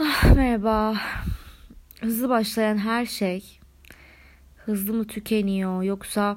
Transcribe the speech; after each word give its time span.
Ah, 0.00 0.34
merhaba. 0.34 0.96
Hızlı 2.00 2.28
başlayan 2.28 2.78
her 2.78 3.06
şey 3.06 3.58
hızlı 4.56 4.92
mı 4.92 5.06
tükeniyor 5.06 5.82
yoksa 5.82 6.36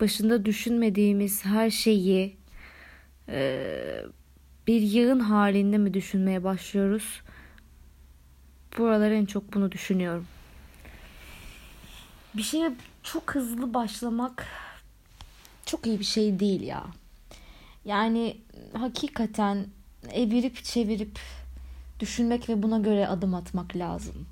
başında 0.00 0.44
düşünmediğimiz 0.44 1.44
her 1.44 1.70
şeyi 1.70 2.36
e, 3.28 4.04
bir 4.66 4.80
yığın 4.80 5.20
halinde 5.20 5.78
mi 5.78 5.94
düşünmeye 5.94 6.44
başlıyoruz? 6.44 7.22
Buralar 8.78 9.10
en 9.10 9.24
çok 9.26 9.54
bunu 9.54 9.72
düşünüyorum. 9.72 10.26
Bir 12.34 12.42
şeye 12.42 12.72
çok 13.02 13.34
hızlı 13.34 13.74
başlamak 13.74 14.46
çok 15.66 15.86
iyi 15.86 15.98
bir 15.98 16.04
şey 16.04 16.40
değil 16.40 16.62
ya. 16.62 16.86
Yani 17.84 18.36
hakikaten 18.72 19.66
evirip 20.12 20.64
çevirip 20.64 21.18
düşünmek 22.00 22.48
ve 22.48 22.62
buna 22.62 22.78
göre 22.78 23.06
adım 23.06 23.34
atmak 23.34 23.76
lazım. 23.76 24.26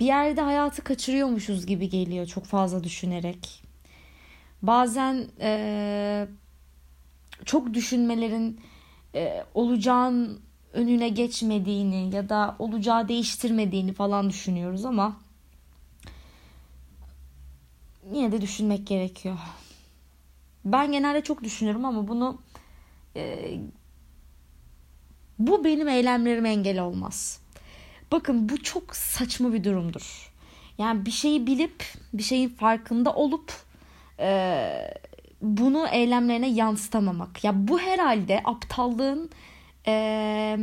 Bir 0.00 0.06
yerde 0.06 0.40
hayatı 0.40 0.84
kaçırıyormuşuz 0.84 1.66
gibi 1.66 1.88
geliyor 1.88 2.26
çok 2.26 2.44
fazla 2.44 2.84
düşünerek. 2.84 3.62
Bazen 4.62 5.26
e, 5.40 6.26
çok 7.44 7.74
düşünmelerin 7.74 8.60
e, 9.14 9.44
olacağın 9.54 10.40
önüne 10.72 11.08
geçmediğini 11.08 12.14
ya 12.14 12.28
da 12.28 12.56
olacağı 12.58 13.08
değiştirmediğini 13.08 13.92
falan 13.92 14.30
düşünüyoruz 14.30 14.84
ama 14.84 15.16
yine 18.12 18.32
de 18.32 18.40
düşünmek 18.40 18.86
gerekiyor. 18.86 19.38
Ben 20.64 20.92
genelde 20.92 21.20
çok 21.20 21.42
düşünüyorum 21.42 21.84
ama 21.84 22.08
bunu 22.08 22.38
e, 23.16 23.54
bu 25.38 25.64
benim 25.64 25.88
eylemlerime 25.88 26.50
engel 26.50 26.80
olmaz. 26.80 27.40
Bakın 28.12 28.48
bu 28.48 28.62
çok 28.62 28.96
saçma 28.96 29.52
bir 29.52 29.64
durumdur. 29.64 30.32
Yani 30.78 31.06
bir 31.06 31.10
şeyi 31.10 31.46
bilip 31.46 31.84
bir 32.12 32.22
şeyin 32.22 32.48
farkında 32.48 33.14
olup 33.14 33.52
e, 34.18 34.94
bunu 35.42 35.88
eylemlerine 35.88 36.48
yansıtamamak. 36.48 37.44
Ya 37.44 37.68
bu 37.68 37.80
herhalde 37.80 38.42
aptallığın 38.44 39.30
e, 39.86 40.58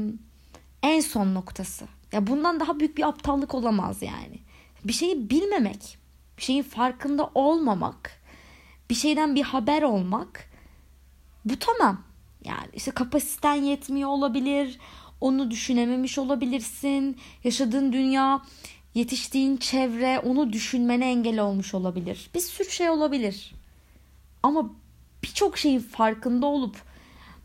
en 0.83 0.99
son 0.99 1.33
noktası. 1.35 1.85
Ya 2.11 2.27
bundan 2.27 2.59
daha 2.59 2.79
büyük 2.79 2.97
bir 2.97 3.07
aptallık 3.07 3.55
olamaz 3.55 4.01
yani. 4.01 4.39
Bir 4.83 4.93
şeyi 4.93 5.29
bilmemek, 5.29 5.97
bir 6.37 6.43
şeyin 6.43 6.63
farkında 6.63 7.29
olmamak, 7.35 8.21
bir 8.89 8.95
şeyden 8.95 9.35
bir 9.35 9.43
haber 9.43 9.81
olmak 9.81 10.49
bu 11.45 11.59
tamam. 11.59 12.03
Yani 12.45 12.69
işte 12.73 12.91
kapasiten 12.91 13.55
yetmiyor 13.55 14.09
olabilir. 14.09 14.79
Onu 15.21 15.51
düşünememiş 15.51 16.17
olabilirsin. 16.17 17.17
Yaşadığın 17.43 17.93
dünya, 17.93 18.41
yetiştiğin 18.93 19.57
çevre 19.57 20.19
onu 20.19 20.53
düşünmene 20.53 21.11
engel 21.11 21.39
olmuş 21.39 21.73
olabilir. 21.73 22.29
Bir 22.35 22.39
sürü 22.39 22.69
şey 22.69 22.89
olabilir. 22.89 23.53
Ama 24.43 24.69
birçok 25.23 25.57
şeyin 25.57 25.79
farkında 25.79 26.45
olup 26.45 26.75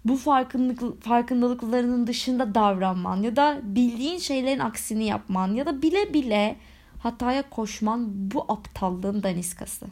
bu 0.05 0.17
farkındalık, 0.17 1.03
farkındalıklarının 1.03 2.07
dışında 2.07 2.55
davranman 2.55 3.23
ya 3.23 3.37
da 3.37 3.61
bildiğin 3.63 4.19
şeylerin 4.19 4.59
aksini 4.59 5.05
yapman 5.05 5.55
ya 5.55 5.67
da 5.67 5.83
bile 5.83 6.15
bile 6.15 6.57
hataya 6.99 7.51
koşman 7.51 8.31
bu 8.31 8.45
aptallığın 8.49 9.23
daniskası. 9.23 9.87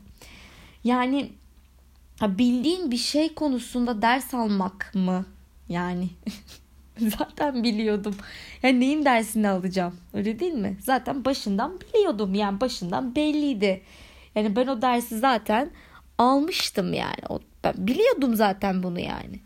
Yani 0.84 1.32
bildiğin 2.22 2.90
bir 2.90 2.96
şey 2.96 3.34
konusunda 3.34 4.02
ders 4.02 4.34
almak 4.34 4.92
mı? 4.94 5.26
Yani 5.68 6.08
zaten 6.98 7.62
biliyordum. 7.62 8.14
Yani 8.62 8.80
neyin 8.80 9.04
dersini 9.04 9.48
alacağım? 9.48 9.96
Öyle 10.14 10.38
değil 10.38 10.52
mi? 10.52 10.76
Zaten 10.80 11.24
başından 11.24 11.80
biliyordum. 11.80 12.34
Yani 12.34 12.60
başından 12.60 13.16
belliydi. 13.16 13.82
Yani 14.34 14.56
ben 14.56 14.66
o 14.66 14.82
dersi 14.82 15.18
zaten 15.18 15.70
almıştım 16.18 16.92
yani. 16.92 17.22
O, 17.28 17.40
ben 17.64 17.74
biliyordum 17.76 18.34
zaten 18.34 18.82
bunu 18.82 19.00
yani. 19.00 19.40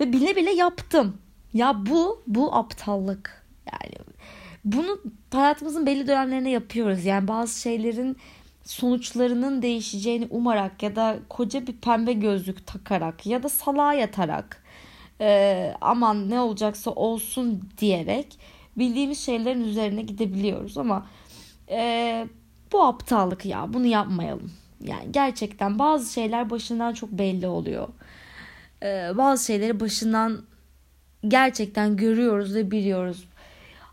Ve 0.00 0.12
bile 0.12 0.36
bile 0.36 0.50
yaptım. 0.50 1.18
Ya 1.54 1.86
bu 1.86 2.22
bu 2.26 2.54
aptallık. 2.54 3.46
Yani 3.72 3.94
bunu 4.64 5.00
hayatımızın 5.32 5.86
belli 5.86 6.06
dönemlerine 6.08 6.50
yapıyoruz. 6.50 7.04
Yani 7.04 7.28
bazı 7.28 7.60
şeylerin 7.60 8.16
sonuçlarının 8.68 9.62
değişeceğini 9.62 10.26
umarak 10.30 10.82
ya 10.82 10.96
da 10.96 11.18
koca 11.28 11.66
bir 11.66 11.72
pembe 11.72 12.12
gözlük 12.12 12.66
takarak 12.66 13.26
ya 13.26 13.42
da 13.42 13.48
salağa 13.48 13.92
yatarak 13.92 14.62
e, 15.20 15.72
aman 15.80 16.30
ne 16.30 16.40
olacaksa 16.40 16.90
olsun 16.90 17.68
diyerek 17.78 18.38
bildiğimiz 18.76 19.18
şeylerin 19.18 19.64
üzerine 19.64 20.02
gidebiliyoruz 20.02 20.78
ama 20.78 21.06
e, 21.70 22.26
bu 22.72 22.82
aptallık 22.82 23.46
ya 23.46 23.72
bunu 23.72 23.86
yapmayalım. 23.86 24.52
Yani 24.84 25.12
gerçekten 25.12 25.78
bazı 25.78 26.12
şeyler 26.12 26.50
başından 26.50 26.92
çok 26.92 27.10
belli 27.10 27.46
oluyor. 27.46 27.88
E, 28.82 29.12
bazı 29.14 29.44
şeyleri 29.44 29.80
başından 29.80 30.42
gerçekten 31.28 31.96
görüyoruz 31.96 32.54
ve 32.54 32.70
biliyoruz 32.70 33.28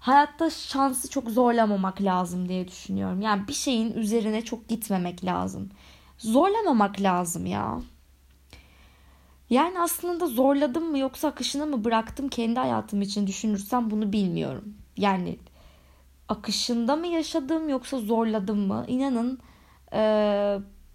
hayatta 0.05 0.49
şansı 0.49 1.09
çok 1.09 1.29
zorlamamak 1.29 2.01
lazım 2.01 2.49
diye 2.49 2.67
düşünüyorum. 2.67 3.21
Yani 3.21 3.47
bir 3.47 3.53
şeyin 3.53 3.93
üzerine 3.93 4.41
çok 4.41 4.67
gitmemek 4.67 5.25
lazım. 5.25 5.69
Zorlamamak 6.17 7.01
lazım 7.01 7.45
ya. 7.45 7.81
Yani 9.49 9.79
aslında 9.79 10.27
zorladım 10.27 10.91
mı 10.91 10.97
yoksa 10.97 11.27
akışına 11.27 11.65
mı 11.65 11.83
bıraktım 11.83 12.29
kendi 12.29 12.59
hayatım 12.59 13.01
için 13.01 13.27
düşünürsem 13.27 13.91
bunu 13.91 14.13
bilmiyorum. 14.13 14.73
Yani 14.97 15.37
akışında 16.29 16.95
mı 16.95 17.07
yaşadım 17.07 17.69
yoksa 17.69 17.99
zorladım 17.99 18.67
mı? 18.67 18.85
İnanın 18.87 19.39
e, 19.93 20.01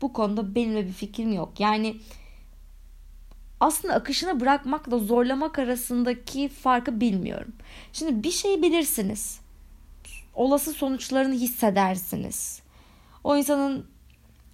bu 0.02 0.12
konuda 0.12 0.54
benim 0.54 0.86
bir 0.86 0.92
fikrim 0.92 1.32
yok. 1.32 1.60
Yani 1.60 1.96
aslında 3.60 3.94
akışına 3.94 4.40
bırakmakla 4.40 4.98
zorlamak 4.98 5.58
arasındaki 5.58 6.48
farkı 6.48 7.00
bilmiyorum. 7.00 7.52
Şimdi 7.92 8.22
bir 8.22 8.30
şey 8.30 8.62
bilirsiniz. 8.62 9.40
Olası 10.34 10.72
sonuçlarını 10.72 11.34
hissedersiniz. 11.34 12.62
O 13.24 13.36
insanın 13.36 13.86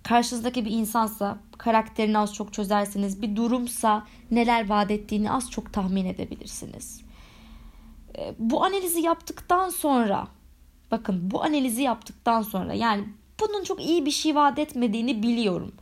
karşınızdaki 0.02 0.64
bir 0.64 0.70
insansa 0.70 1.38
karakterini 1.58 2.18
az 2.18 2.34
çok 2.34 2.52
çözersiniz. 2.52 3.22
Bir 3.22 3.36
durumsa 3.36 4.06
neler 4.30 4.68
vaat 4.68 4.90
ettiğini 4.90 5.32
az 5.32 5.50
çok 5.50 5.72
tahmin 5.72 6.06
edebilirsiniz. 6.06 7.00
E, 8.18 8.34
bu 8.38 8.64
analizi 8.64 9.00
yaptıktan 9.00 9.68
sonra 9.68 10.28
bakın 10.90 11.30
bu 11.30 11.44
analizi 11.44 11.82
yaptıktan 11.82 12.42
sonra 12.42 12.74
yani 12.74 13.04
bunun 13.40 13.64
çok 13.64 13.84
iyi 13.84 14.06
bir 14.06 14.10
şey 14.10 14.34
vaat 14.34 14.58
etmediğini 14.58 15.22
biliyorum. 15.22 15.72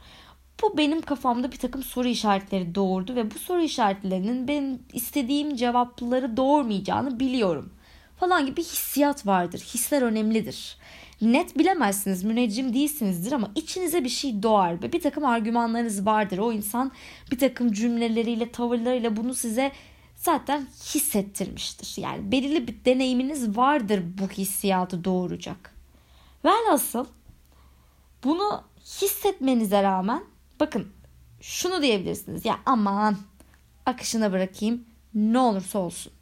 Bu 0.62 0.78
benim 0.78 1.00
kafamda 1.00 1.52
bir 1.52 1.58
takım 1.58 1.82
soru 1.82 2.08
işaretleri 2.08 2.74
doğurdu 2.74 3.14
ve 3.14 3.30
bu 3.30 3.38
soru 3.38 3.62
işaretlerinin 3.62 4.48
benim 4.48 4.82
istediğim 4.92 5.56
cevapları 5.56 6.36
doğurmayacağını 6.36 7.20
biliyorum. 7.20 7.72
Falan 8.20 8.46
gibi 8.46 8.62
hissiyat 8.62 9.26
vardır. 9.26 9.58
Hisler 9.58 10.02
önemlidir. 10.02 10.76
Net 11.20 11.58
bilemezsiniz, 11.58 12.24
müneccim 12.24 12.74
değilsinizdir 12.74 13.32
ama 13.32 13.50
içinize 13.54 14.04
bir 14.04 14.08
şey 14.08 14.42
doğar 14.42 14.82
ve 14.82 14.92
bir 14.92 15.00
takım 15.00 15.24
argümanlarınız 15.24 16.06
vardır. 16.06 16.38
O 16.38 16.52
insan 16.52 16.92
bir 17.30 17.38
takım 17.38 17.72
cümleleriyle, 17.72 18.52
tavırlarıyla 18.52 19.16
bunu 19.16 19.34
size 19.34 19.72
zaten 20.16 20.66
hissettirmiştir. 20.94 22.02
Yani 22.02 22.32
belirli 22.32 22.68
bir 22.68 22.84
deneyiminiz 22.84 23.56
vardır 23.56 24.02
bu 24.20 24.28
hissiyatı 24.28 25.04
doğuracak. 25.04 25.74
Velhasıl 26.44 27.06
bunu 28.24 28.62
hissetmenize 28.84 29.82
rağmen 29.82 30.24
Bakın 30.60 30.88
şunu 31.40 31.82
diyebilirsiniz. 31.82 32.44
Ya 32.44 32.60
aman 32.66 33.16
akışına 33.86 34.32
bırakayım 34.32 34.84
ne 35.14 35.38
olursa 35.38 35.78
olsun. 35.78 36.12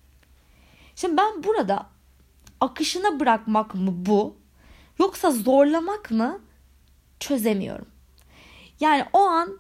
Şimdi 0.97 1.17
ben 1.17 1.45
burada 1.45 1.87
akışına 2.61 3.21
bırakmak 3.21 3.75
mı 3.75 4.07
bu 4.07 4.37
yoksa 4.99 5.31
zorlamak 5.31 6.11
mı 6.11 6.41
çözemiyorum. 7.21 7.87
Yani 8.81 9.05
o 9.13 9.19
an 9.19 9.59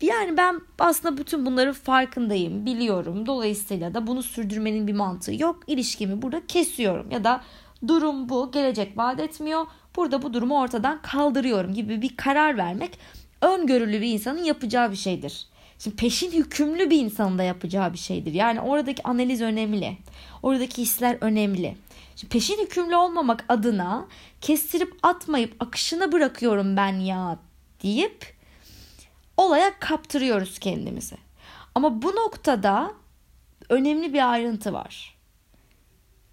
yani 0.00 0.36
ben 0.36 0.60
aslında 0.78 1.18
bütün 1.18 1.46
bunların 1.46 1.72
farkındayım, 1.72 2.66
biliyorum. 2.66 3.26
Dolayısıyla 3.26 3.94
da 3.94 4.06
bunu 4.06 4.22
sürdürmenin 4.22 4.86
bir 4.86 4.92
mantığı 4.92 5.34
yok. 5.34 5.62
İlişkimi 5.66 6.22
burada 6.22 6.46
kesiyorum 6.46 7.10
ya 7.10 7.24
da 7.24 7.44
durum 7.86 8.28
bu, 8.28 8.52
gelecek 8.52 8.98
vaat 8.98 9.20
etmiyor. 9.20 9.66
Burada 9.96 10.22
bu 10.22 10.34
durumu 10.34 10.60
ortadan 10.60 11.02
kaldırıyorum 11.02 11.74
gibi 11.74 12.02
bir 12.02 12.16
karar 12.16 12.56
vermek 12.56 12.98
öngörülü 13.40 14.00
bir 14.00 14.12
insanın 14.12 14.44
yapacağı 14.44 14.90
bir 14.90 14.96
şeydir. 14.96 15.46
Şimdi 15.78 15.96
peşin 15.96 16.32
hükümlü 16.32 16.90
bir 16.90 17.00
insanın 17.00 17.38
da 17.38 17.42
yapacağı 17.42 17.92
bir 17.92 17.98
şeydir. 17.98 18.32
Yani 18.32 18.60
oradaki 18.60 19.02
analiz 19.02 19.42
önemli. 19.42 19.96
Oradaki 20.42 20.82
hisler 20.82 21.18
önemli. 21.20 21.76
Şimdi 22.16 22.32
peşin 22.32 22.58
hükümlü 22.64 22.96
olmamak 22.96 23.44
adına 23.48 24.06
kestirip 24.40 24.94
atmayıp 25.02 25.56
akışına 25.60 26.12
bırakıyorum 26.12 26.76
ben 26.76 27.00
ya 27.00 27.38
deyip 27.82 28.36
olaya 29.36 29.78
kaptırıyoruz 29.78 30.58
kendimizi. 30.58 31.16
Ama 31.74 32.02
bu 32.02 32.08
noktada 32.16 32.92
önemli 33.68 34.12
bir 34.12 34.32
ayrıntı 34.32 34.72
var. 34.72 35.16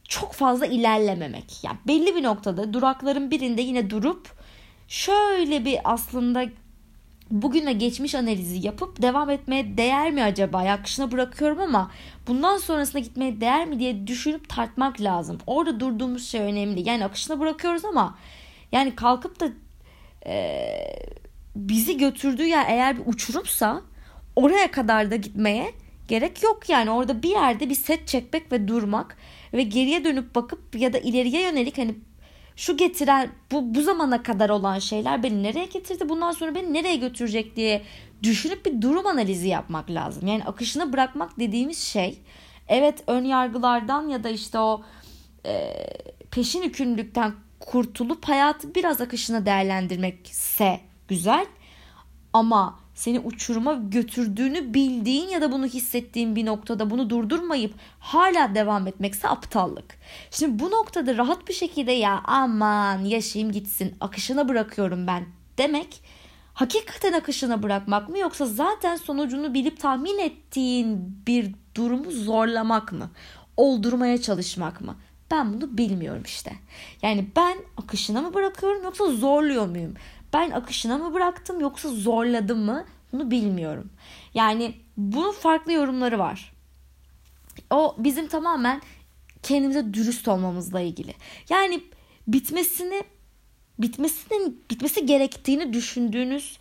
çok 0.10 0.34
fazla 0.34 0.66
ilerlememek. 0.66 1.64
Yani 1.64 1.78
belli 1.88 2.16
bir 2.16 2.24
noktada 2.24 2.74
durakların 2.74 3.32
birinde 3.32 3.62
yine 3.62 3.90
durup 3.90 4.32
şöyle 4.88 5.66
bir 5.66 5.80
aslında 5.84 6.46
bugün 7.32 7.66
ve 7.66 7.74
geçmiş 7.74 8.16
analizi 8.16 8.68
yapıp 8.68 9.02
devam 9.02 9.30
etmeye 9.30 9.78
değer 9.78 10.12
mi 10.12 10.24
acaba? 10.24 10.64
Ya 10.64 10.74
akışına 10.74 11.12
bırakıyorum 11.12 11.60
ama 11.60 11.92
bundan 12.28 12.58
sonrasına 12.58 13.02
gitmeye 13.02 13.42
değer 13.42 13.66
mi 13.66 13.80
diye 13.80 14.08
düşünüp 14.08 14.50
tartmak 14.50 15.02
lazım. 15.02 15.38
Orada 15.48 15.80
durduğumuz 15.80 16.28
şey 16.28 16.42
önemli. 16.42 16.90
Yani 16.90 17.06
akışına 17.06 17.40
bırakıyoruz 17.40 17.86
ama 17.86 18.18
yani 18.72 18.96
kalkıp 18.96 19.40
da 19.40 19.50
e, 20.26 20.76
bizi 21.56 21.98
götürdüğü 21.98 22.46
yer 22.46 22.66
eğer 22.70 22.98
bir 22.98 23.04
uçurumsa 23.06 23.82
oraya 24.36 24.72
kadar 24.72 25.12
da 25.12 25.16
gitmeye 25.16 25.72
gerek 26.08 26.44
yok 26.44 26.70
yani 26.70 26.92
orada 26.92 27.24
bir 27.24 27.30
yerde 27.30 27.70
bir 27.70 27.76
set 27.76 28.08
çekmek 28.08 28.52
ve 28.52 28.68
durmak 28.68 29.18
ve 29.54 29.64
geriye 29.64 30.04
dönüp 30.04 30.36
bakıp 30.36 30.76
ya 30.76 30.94
da 30.94 30.98
ileriye 30.98 31.42
yönelik 31.42 31.78
hani 31.78 31.96
şu 32.56 32.78
getiren 32.78 33.30
bu 33.52 33.76
bu 33.76 33.82
zamana 33.82 34.24
kadar 34.24 34.50
olan 34.50 34.80
şeyler 34.80 35.24
beni 35.24 35.44
nereye 35.44 35.66
getirdi 35.66 36.10
bundan 36.10 36.32
sonra 36.32 36.56
beni 36.56 36.74
nereye 36.74 36.96
götürecek 36.96 37.56
diye 37.56 37.82
düşünüp 38.24 38.66
bir 38.66 38.82
durum 38.82 39.08
analizi 39.08 39.48
yapmak 39.48 39.90
lazım. 39.90 40.28
Yani 40.28 40.44
akışına 40.44 40.94
bırakmak 40.94 41.40
dediğimiz 41.40 41.80
şey 41.80 42.20
evet 42.68 43.04
ön 43.08 43.24
yargılardan 43.24 44.10
ya 44.10 44.24
da 44.24 44.30
işte 44.30 44.60
o 44.60 44.84
e, 45.46 45.74
peşin 46.32 46.64
hükümlülükten 46.64 47.34
kurtulup 47.60 48.26
hayatı 48.26 48.76
biraz 48.76 49.02
akışına 49.02 49.46
değerlendirmekse 49.46 50.80
güzel 51.08 51.46
ama 52.34 52.83
seni 52.96 53.20
uçuruma 53.20 53.74
götürdüğünü 53.74 54.74
bildiğin 54.74 55.30
ya 55.30 55.42
da 55.42 55.52
bunu 55.52 55.66
hissettiğin 55.66 56.36
bir 56.36 56.46
noktada 56.46 56.90
bunu 56.90 57.10
durdurmayıp 57.10 57.74
hala 58.00 58.56
devam 58.56 58.88
etmekse 58.88 59.30
aptallık. 59.30 59.98
Şimdi 60.32 60.60
bu 60.60 60.72
noktada 60.72 61.18
rahat 61.18 61.48
bir 61.48 61.54
şekilde 61.54 61.92
ya 61.92 62.22
aman 62.24 63.00
yaşayayım 63.00 63.54
gitsin 63.54 63.96
akışına 64.00 64.50
bırakıyorum 64.50 65.08
ben 65.08 65.26
demek 65.58 66.02
hakikaten 66.54 67.14
akışına 67.14 67.64
bırakmak 67.64 68.10
mı 68.10 68.20
yoksa 68.20 68.46
zaten 68.46 68.96
sonucunu 68.96 69.54
bilip 69.54 69.80
tahmin 69.80 70.20
ettiğin 70.20 71.18
bir 71.28 71.56
durumu 71.76 72.12
zorlamak 72.12 72.92
mı? 72.92 73.12
Oldurmaya 73.58 74.22
çalışmak 74.22 74.82
mı? 74.82 74.96
Ben 75.32 75.54
bunu 75.54 75.78
bilmiyorum 75.78 76.24
işte. 76.26 76.54
Yani 77.02 77.28
ben 77.36 77.58
akışına 77.78 78.22
mı 78.22 78.34
bırakıyorum 78.34 78.84
yoksa 78.84 79.06
zorluyor 79.06 79.68
muyum? 79.68 79.94
Ben 80.34 80.52
akışına 80.52 80.98
mı 80.98 81.14
bıraktım 81.14 81.60
yoksa 81.60 81.90
zorladım 81.90 82.60
mı 82.60 82.86
bunu 83.12 83.32
bilmiyorum. 83.32 83.90
Yani 84.34 84.76
bunun 84.98 85.32
farklı 85.32 85.72
yorumları 85.72 86.20
var. 86.20 86.54
O 87.70 87.96
bizim 87.98 88.28
tamamen 88.28 88.82
kendimize 89.44 89.94
dürüst 89.94 90.28
olmamızla 90.28 90.82
ilgili. 90.82 91.14
Yani 91.50 91.84
bitmesini 92.28 93.04
bitmesinin 93.80 94.64
bitmesi 94.72 95.06
gerektiğini 95.06 95.74
düşündüğünüz 95.74 96.58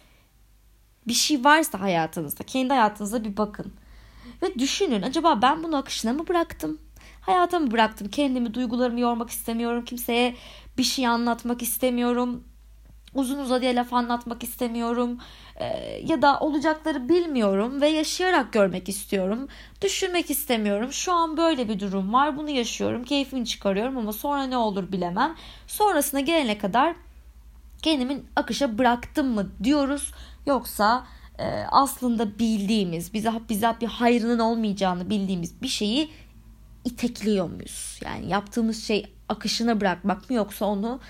bir 1.08 1.12
şey 1.12 1.44
varsa 1.44 1.80
hayatınızda, 1.80 2.44
kendi 2.44 2.68
hayatınıza 2.68 3.24
bir 3.24 3.36
bakın. 3.36 3.72
Ve 4.42 4.58
düşünün 4.58 5.02
acaba 5.02 5.42
ben 5.42 5.62
bunu 5.62 5.76
akışına 5.76 6.12
mı 6.12 6.28
bıraktım? 6.28 6.78
Hayata 7.20 7.58
mı 7.58 7.70
bıraktım? 7.70 8.08
Kendimi, 8.08 8.54
duygularımı 8.54 9.00
yormak 9.00 9.30
istemiyorum. 9.30 9.84
Kimseye 9.84 10.36
bir 10.78 10.82
şey 10.82 11.06
anlatmak 11.06 11.62
istemiyorum 11.62 12.44
uzun 13.14 13.38
uzadıya 13.38 13.76
laf 13.76 13.92
anlatmak 13.92 14.42
istemiyorum 14.42 15.18
ee, 15.56 16.02
ya 16.06 16.22
da 16.22 16.40
olacakları 16.40 17.08
bilmiyorum 17.08 17.80
ve 17.80 17.88
yaşayarak 17.88 18.52
görmek 18.52 18.88
istiyorum. 18.88 19.48
Düşünmek 19.82 20.30
istemiyorum. 20.30 20.92
Şu 20.92 21.12
an 21.12 21.36
böyle 21.36 21.68
bir 21.68 21.80
durum 21.80 22.12
var. 22.12 22.36
Bunu 22.36 22.50
yaşıyorum. 22.50 23.04
Keyfini 23.04 23.46
çıkarıyorum 23.46 23.98
ama 23.98 24.12
sonra 24.12 24.42
ne 24.42 24.56
olur 24.56 24.92
bilemem. 24.92 25.34
Sonrasına 25.66 26.20
gelene 26.20 26.58
kadar 26.58 26.94
kendimin 27.82 28.26
akışa 28.36 28.78
bıraktım 28.78 29.28
mı 29.28 29.50
diyoruz. 29.64 30.12
Yoksa 30.46 31.06
e, 31.38 31.44
aslında 31.70 32.38
bildiğimiz, 32.38 33.14
bize 33.14 33.30
bize 33.48 33.76
bir 33.80 33.86
hayrının 33.86 34.38
olmayacağını 34.38 35.10
bildiğimiz 35.10 35.62
bir 35.62 35.68
şeyi 35.68 36.10
itekliyor 36.84 37.50
muyuz? 37.50 38.00
Yani 38.04 38.28
yaptığımız 38.28 38.84
şey 38.84 39.12
akışına 39.28 39.80
bırakmak 39.80 40.30
mı 40.30 40.36
yoksa 40.36 40.66
onu 40.66 41.00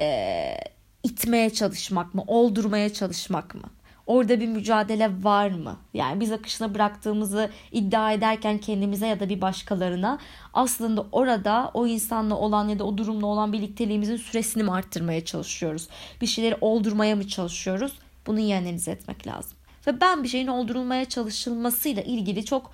e, 0.00 0.54
itmeye 1.02 1.50
çalışmak 1.50 2.14
mı, 2.14 2.24
oldurmaya 2.26 2.92
çalışmak 2.92 3.54
mı? 3.54 3.62
Orada 4.06 4.40
bir 4.40 4.46
mücadele 4.46 5.10
var 5.22 5.50
mı? 5.50 5.76
Yani 5.94 6.20
biz 6.20 6.32
akışına 6.32 6.74
bıraktığımızı 6.74 7.50
iddia 7.72 8.12
ederken 8.12 8.58
kendimize 8.58 9.06
ya 9.06 9.20
da 9.20 9.28
bir 9.28 9.40
başkalarına 9.40 10.18
aslında 10.54 11.06
orada 11.12 11.70
o 11.74 11.86
insanla 11.86 12.34
olan 12.34 12.68
ya 12.68 12.78
da 12.78 12.84
o 12.84 12.98
durumla 12.98 13.26
olan 13.26 13.52
birlikteliğimizin 13.52 14.16
süresini 14.16 14.62
mi 14.62 14.72
arttırmaya 14.72 15.24
çalışıyoruz? 15.24 15.88
Bir 16.20 16.26
şeyleri 16.26 16.56
oldurmaya 16.60 17.16
mı 17.16 17.28
çalışıyoruz? 17.28 17.92
Bunu 18.26 18.40
iyi 18.40 18.56
analiz 18.56 18.88
etmek 18.88 19.26
lazım. 19.26 19.58
Ve 19.86 20.00
ben 20.00 20.22
bir 20.22 20.28
şeyin 20.28 20.46
oldurulmaya 20.46 21.04
çalışılmasıyla 21.04 22.02
ilgili 22.02 22.44
çok 22.44 22.70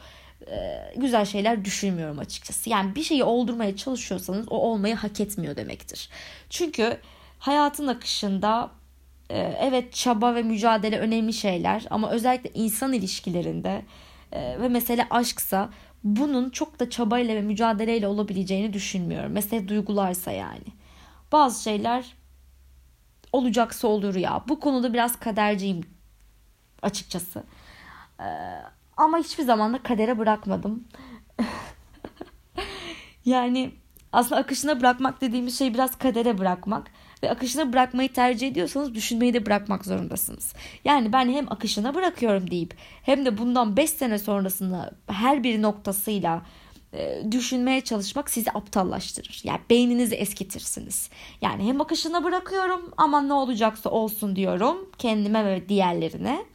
e, 0.47 0.95
güzel 0.97 1.25
şeyler 1.25 1.65
düşünmüyorum 1.65 2.19
açıkçası. 2.19 2.71
Yani 2.71 2.95
bir 2.95 3.03
şeyi 3.03 3.25
oldurmaya 3.25 3.77
çalışıyorsanız 3.77 4.47
o 4.51 4.57
olmayı 4.57 4.95
hak 4.95 5.21
etmiyor 5.21 5.57
demektir. 5.57 6.09
Çünkü 6.51 6.99
hayatın 7.45 7.87
akışında 7.87 8.71
e, 9.31 9.39
evet 9.39 9.93
çaba 9.93 10.35
ve 10.35 10.43
mücadele 10.43 10.99
önemli 10.99 11.33
şeyler 11.33 11.87
ama 11.91 12.11
özellikle 12.11 12.51
insan 12.55 12.93
ilişkilerinde 12.93 13.85
e, 14.33 14.61
ve 14.61 14.69
mesele 14.69 15.07
aşksa 15.11 15.71
bunun 16.05 16.51
çok 16.51 16.81
da 16.81 16.91
çabayla 16.91 17.35
ve 17.35 17.41
mücadeleyle 17.41 18.09
olabileceğini 18.09 18.73
düşünmüyorum. 18.73 19.33
Mesela 19.33 19.69
duygularsa 19.69 20.33
yani. 20.33 20.65
Bazı 21.33 21.63
şeyler 21.63 22.15
olacaksa 23.33 23.89
olur 23.89 24.15
ya. 24.15 24.45
Bu 24.49 24.61
konuda 24.61 24.93
biraz 24.93 25.19
kaderciyim 25.19 25.81
açıkçası. 26.83 27.45
Ee, 28.21 28.25
ama 28.97 29.19
hiçbir 29.19 29.45
zaman 29.45 29.73
da 29.73 29.83
kadere 29.83 30.19
bırakmadım. 30.19 30.85
yani 33.25 33.75
aslında 34.13 34.41
akışına 34.41 34.81
bırakmak 34.81 35.21
dediğimiz 35.21 35.59
şey 35.59 35.75
biraz 35.75 35.99
kadere 35.99 36.39
bırakmak 36.39 36.91
ve 37.25 37.31
akışına 37.31 37.73
bırakmayı 37.73 38.13
tercih 38.13 38.49
ediyorsanız 38.49 38.95
düşünmeyi 38.95 39.35
de 39.35 39.47
bırakmak 39.47 39.85
zorundasınız. 39.85 40.55
Yani 40.85 41.13
ben 41.13 41.29
hem 41.29 41.53
akışına 41.53 41.95
bırakıyorum 41.95 42.51
deyip 42.51 42.77
hem 43.03 43.27
de 43.27 43.39
bundan 43.39 43.77
5 43.77 43.91
sene 43.91 44.19
sonrasında 44.19 44.91
her 45.07 45.43
bir 45.45 45.63
noktasıyla 45.63 46.43
e, 46.93 47.23
düşünmeye 47.31 47.81
çalışmak 47.81 48.31
sizi 48.31 48.51
aptallaştırır. 48.51 49.41
Yani 49.45 49.61
beyninizi 49.71 50.15
eskitirsiniz. 50.15 51.11
Yani 51.41 51.69
hem 51.69 51.81
akışına 51.81 52.25
bırakıyorum 52.25 52.93
ama 52.97 53.23
ne 53.23 53.33
olacaksa 53.33 53.91
olsun 53.91 54.37
diyorum 54.37 54.91
kendime 54.99 55.45
ve 55.45 55.69
diğerlerine. 55.69 56.54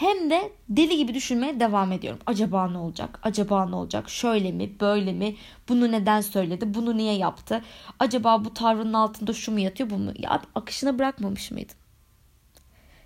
Hem 0.00 0.30
de 0.30 0.52
deli 0.68 0.96
gibi 0.96 1.14
düşünmeye 1.14 1.60
devam 1.60 1.92
ediyorum. 1.92 2.20
Acaba 2.26 2.68
ne 2.68 2.78
olacak? 2.78 3.20
Acaba 3.22 3.68
ne 3.68 3.76
olacak? 3.76 4.10
Şöyle 4.10 4.52
mi? 4.52 4.80
Böyle 4.80 5.12
mi? 5.12 5.36
Bunu 5.68 5.92
neden 5.92 6.20
söyledi? 6.20 6.74
Bunu 6.74 6.96
niye 6.96 7.14
yaptı? 7.14 7.64
Acaba 7.98 8.44
bu 8.44 8.54
tavrının 8.54 8.92
altında 8.92 9.32
şu 9.32 9.52
mu 9.52 9.60
yatıyor? 9.60 9.90
Bu 9.90 9.98
mu? 9.98 10.12
Ya 10.18 10.42
akışına 10.54 10.98
bırakmamış 10.98 11.50
mıydın? 11.50 11.74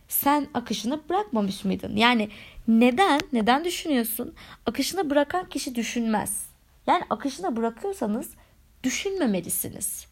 Sen 0.09 0.47
akışını 0.55 1.09
bırakmamış 1.09 1.65
mıydın? 1.65 1.97
Yani 1.97 2.29
neden? 2.69 3.21
Neden 3.33 3.65
düşünüyorsun? 3.65 4.35
Akışına 4.67 5.11
bırakan 5.11 5.49
kişi 5.49 5.75
düşünmez. 5.75 6.47
Yani 6.87 7.03
akışına 7.11 7.57
bırakıyorsanız 7.57 8.31
düşünmemelisiniz. 8.83 10.07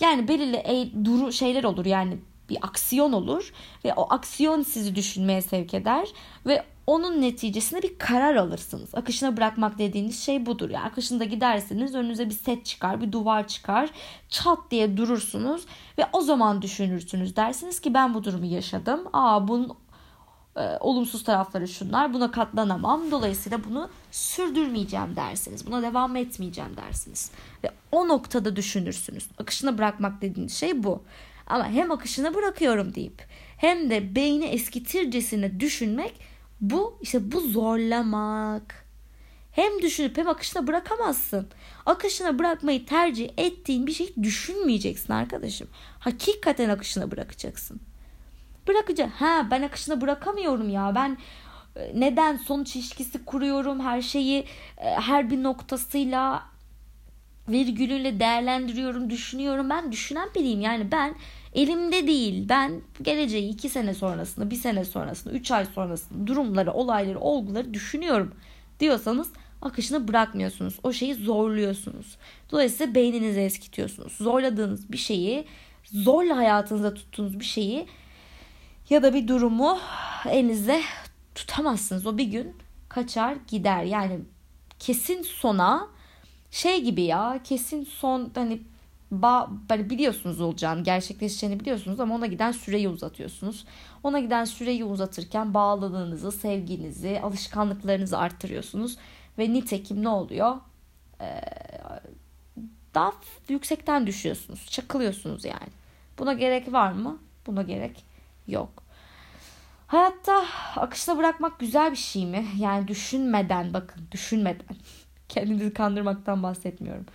Yani 0.00 0.28
belirli 0.28 0.56
e, 0.56 1.04
duru 1.04 1.32
şeyler 1.32 1.64
olur 1.64 1.86
yani 1.86 2.18
bir 2.52 2.58
aksiyon 2.62 3.12
olur 3.12 3.52
ve 3.84 3.94
o 3.94 4.06
aksiyon 4.10 4.62
sizi 4.62 4.94
düşünmeye 4.94 5.42
sevk 5.42 5.74
eder 5.74 6.08
ve 6.46 6.64
onun 6.86 7.22
neticesinde 7.22 7.82
bir 7.82 7.98
karar 7.98 8.36
alırsınız. 8.36 8.94
Akışına 8.94 9.36
bırakmak 9.36 9.78
dediğiniz 9.78 10.22
şey 10.22 10.46
budur. 10.46 10.70
Yani 10.70 10.84
akışında 10.84 11.24
gidersiniz 11.24 11.94
önünüze 11.94 12.26
bir 12.26 12.34
set 12.34 12.66
çıkar, 12.66 13.00
bir 13.00 13.12
duvar 13.12 13.48
çıkar. 13.48 13.90
Çat 14.28 14.58
diye 14.70 14.96
durursunuz 14.96 15.66
ve 15.98 16.06
o 16.12 16.20
zaman 16.20 16.62
düşünürsünüz. 16.62 17.36
Dersiniz 17.36 17.80
ki 17.80 17.94
ben 17.94 18.14
bu 18.14 18.24
durumu 18.24 18.46
yaşadım. 18.46 19.00
Aa 19.12 19.48
bunun 19.48 19.76
e, 20.56 20.78
olumsuz 20.80 21.24
tarafları 21.24 21.68
şunlar. 21.68 22.14
Buna 22.14 22.30
katlanamam. 22.30 23.10
Dolayısıyla 23.10 23.64
bunu 23.64 23.88
sürdürmeyeceğim 24.10 25.16
dersiniz. 25.16 25.66
Buna 25.66 25.82
devam 25.82 26.16
etmeyeceğim 26.16 26.76
dersiniz. 26.76 27.30
Ve 27.64 27.70
o 27.92 28.08
noktada 28.08 28.56
düşünürsünüz. 28.56 29.28
Akışına 29.38 29.78
bırakmak 29.78 30.22
dediğiniz 30.22 30.54
şey 30.54 30.84
bu. 30.84 31.02
Ama 31.52 31.68
hem 31.68 31.90
akışına 31.90 32.34
bırakıyorum 32.34 32.94
deyip 32.94 33.22
hem 33.56 33.90
de 33.90 34.14
beyni 34.14 34.44
eskitircesine 34.44 35.60
düşünmek 35.60 36.14
bu 36.60 36.98
işte 37.02 37.32
bu 37.32 37.40
zorlamak. 37.40 38.86
Hem 39.52 39.82
düşünüp 39.82 40.16
hem 40.16 40.28
akışına 40.28 40.66
bırakamazsın. 40.66 41.48
Akışına 41.86 42.38
bırakmayı 42.38 42.86
tercih 42.86 43.30
ettiğin 43.36 43.86
bir 43.86 43.92
şey 43.92 44.14
düşünmeyeceksin 44.22 45.12
arkadaşım. 45.12 45.68
Hakikaten 45.98 46.68
akışına 46.68 47.10
bırakacaksın. 47.10 47.80
Bırakacak. 48.68 49.10
Ha 49.10 49.46
ben 49.50 49.62
akışına 49.62 50.00
bırakamıyorum 50.00 50.68
ya. 50.68 50.92
Ben 50.94 51.18
e, 51.76 52.00
neden 52.00 52.36
sonuç 52.36 52.76
ilişkisi 52.76 53.24
kuruyorum 53.24 53.80
her 53.80 54.02
şeyi 54.02 54.46
e, 54.78 54.90
her 54.90 55.30
bir 55.30 55.42
noktasıyla 55.42 56.42
virgülüyle 57.48 58.20
değerlendiriyorum, 58.20 59.10
düşünüyorum. 59.10 59.70
Ben 59.70 59.92
düşünen 59.92 60.28
biriyim. 60.34 60.60
Yani 60.60 60.92
ben 60.92 61.14
elimde 61.54 62.06
değil. 62.06 62.48
Ben 62.48 62.80
geleceği 63.02 63.48
iki 63.48 63.68
sene 63.68 63.94
sonrasında, 63.94 64.50
bir 64.50 64.56
sene 64.56 64.84
sonrasında, 64.84 65.34
üç 65.34 65.50
ay 65.50 65.64
sonrasında 65.64 66.26
durumları, 66.26 66.72
olayları, 66.72 67.20
olguları 67.20 67.74
düşünüyorum 67.74 68.34
diyorsanız 68.80 69.28
akışını 69.62 70.08
bırakmıyorsunuz. 70.08 70.78
O 70.82 70.92
şeyi 70.92 71.14
zorluyorsunuz. 71.14 72.16
Dolayısıyla 72.52 72.94
beyninizi 72.94 73.40
eskitiyorsunuz. 73.40 74.12
Zorladığınız 74.12 74.92
bir 74.92 74.98
şeyi, 74.98 75.44
zorla 75.84 76.36
hayatınızda 76.36 76.94
tuttuğunuz 76.94 77.40
bir 77.40 77.44
şeyi 77.44 77.86
ya 78.90 79.02
da 79.02 79.14
bir 79.14 79.28
durumu 79.28 79.78
elinizde 80.30 80.80
tutamazsınız. 81.34 82.06
O 82.06 82.18
bir 82.18 82.24
gün 82.24 82.56
kaçar 82.88 83.36
gider. 83.48 83.84
Yani 83.84 84.20
kesin 84.78 85.22
sona 85.22 85.88
şey 86.50 86.82
gibi 86.82 87.02
ya 87.02 87.40
kesin 87.44 87.84
son 87.84 88.30
hani 88.34 88.60
ba, 89.12 89.50
hani 89.68 89.90
biliyorsunuz 89.90 90.40
olacağını 90.40 90.82
gerçekleşeceğini 90.82 91.60
biliyorsunuz 91.60 92.00
ama 92.00 92.14
ona 92.14 92.26
giden 92.26 92.52
süreyi 92.52 92.88
uzatıyorsunuz. 92.88 93.64
Ona 94.02 94.20
giden 94.20 94.44
süreyi 94.44 94.84
uzatırken 94.84 95.54
bağlılığınızı, 95.54 96.32
sevginizi, 96.32 97.20
alışkanlıklarınızı 97.22 98.18
arttırıyorsunuz. 98.18 98.96
Ve 99.38 99.52
nitekim 99.52 100.02
ne 100.02 100.08
oluyor? 100.08 100.56
Ee, 101.20 101.40
daha 102.94 103.12
yüksekten 103.48 104.06
düşüyorsunuz. 104.06 104.66
Çakılıyorsunuz 104.70 105.44
yani. 105.44 105.68
Buna 106.18 106.32
gerek 106.32 106.72
var 106.72 106.92
mı? 106.92 107.18
Buna 107.46 107.62
gerek 107.62 108.04
yok. 108.46 108.82
Hayatta 109.86 110.44
akışta 110.76 111.18
bırakmak 111.18 111.58
güzel 111.58 111.90
bir 111.90 111.96
şey 111.96 112.26
mi? 112.26 112.46
Yani 112.58 112.88
düşünmeden 112.88 113.74
bakın 113.74 114.02
düşünmeden. 114.12 114.76
Kendinizi 115.28 115.74
kandırmaktan 115.74 116.42
bahsetmiyorum. 116.42 117.06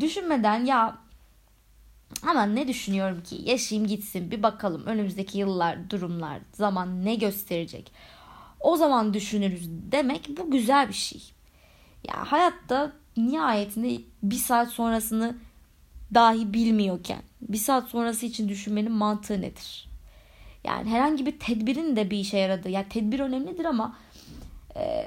Düşünmeden 0.00 0.64
ya 0.64 1.03
ama 2.22 2.46
ne 2.46 2.68
düşünüyorum 2.68 3.22
ki 3.22 3.40
yaşayayım 3.44 3.88
gitsin 3.88 4.30
bir 4.30 4.42
bakalım 4.42 4.86
önümüzdeki 4.86 5.38
yıllar 5.38 5.90
durumlar 5.90 6.40
zaman 6.52 7.04
ne 7.04 7.14
gösterecek. 7.14 7.92
O 8.60 8.76
zaman 8.76 9.14
düşünürüz 9.14 9.68
demek 9.92 10.28
bu 10.38 10.50
güzel 10.50 10.88
bir 10.88 10.94
şey. 10.94 11.22
Ya 12.08 12.32
hayatta 12.32 12.92
nihayetinde 13.16 14.02
bir 14.22 14.36
saat 14.36 14.68
sonrasını 14.68 15.36
dahi 16.14 16.52
bilmiyorken 16.52 17.22
bir 17.40 17.58
saat 17.58 17.88
sonrası 17.88 18.26
için 18.26 18.48
düşünmenin 18.48 18.92
mantığı 18.92 19.40
nedir? 19.40 19.88
Yani 20.64 20.90
herhangi 20.90 21.26
bir 21.26 21.38
tedbirin 21.38 21.96
de 21.96 22.10
bir 22.10 22.18
işe 22.18 22.38
yaradığı. 22.38 22.70
Yani 22.70 22.88
tedbir 22.88 23.20
önemlidir 23.20 23.64
ama 23.64 23.96
e, 24.76 25.04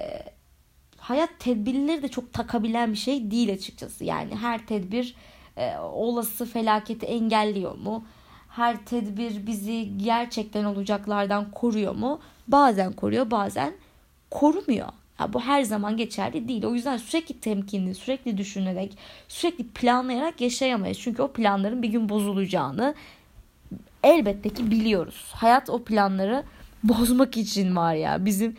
hayat 0.97 1.29
tedbirleri 1.39 2.03
de 2.03 2.07
çok 2.07 2.33
takabilen 2.33 2.91
bir 2.91 2.97
şey 2.97 3.31
değil 3.31 3.53
açıkçası. 3.53 4.03
Yani 4.03 4.35
her 4.35 4.67
tedbir 4.67 5.15
e, 5.57 5.77
olası 5.77 6.45
felaketi 6.45 7.05
engelliyor 7.05 7.75
mu? 7.77 8.05
Her 8.49 8.85
tedbir 8.85 9.47
bizi 9.47 9.97
gerçekten 9.97 10.63
olacaklardan 10.63 11.51
koruyor 11.51 11.95
mu? 11.95 12.19
Bazen 12.47 12.93
koruyor, 12.93 13.31
bazen 13.31 13.73
korumuyor. 14.31 14.87
Ya 15.19 15.33
bu 15.33 15.41
her 15.41 15.63
zaman 15.63 15.97
geçerli 15.97 16.47
değil. 16.47 16.65
O 16.65 16.73
yüzden 16.73 16.97
sürekli 16.97 17.39
temkinli, 17.39 17.95
sürekli 17.95 18.37
düşünerek, 18.37 18.97
sürekli 19.27 19.67
planlayarak 19.67 20.41
yaşayamayız. 20.41 20.99
Çünkü 20.99 21.21
o 21.21 21.31
planların 21.31 21.83
bir 21.83 21.89
gün 21.89 22.09
bozulacağını 22.09 22.95
elbette 24.03 24.49
ki 24.49 24.71
biliyoruz. 24.71 25.31
Hayat 25.33 25.69
o 25.69 25.83
planları 25.83 26.43
bozmak 26.83 27.37
için 27.37 27.75
var 27.75 27.93
ya. 27.93 28.25
Bizim 28.25 28.57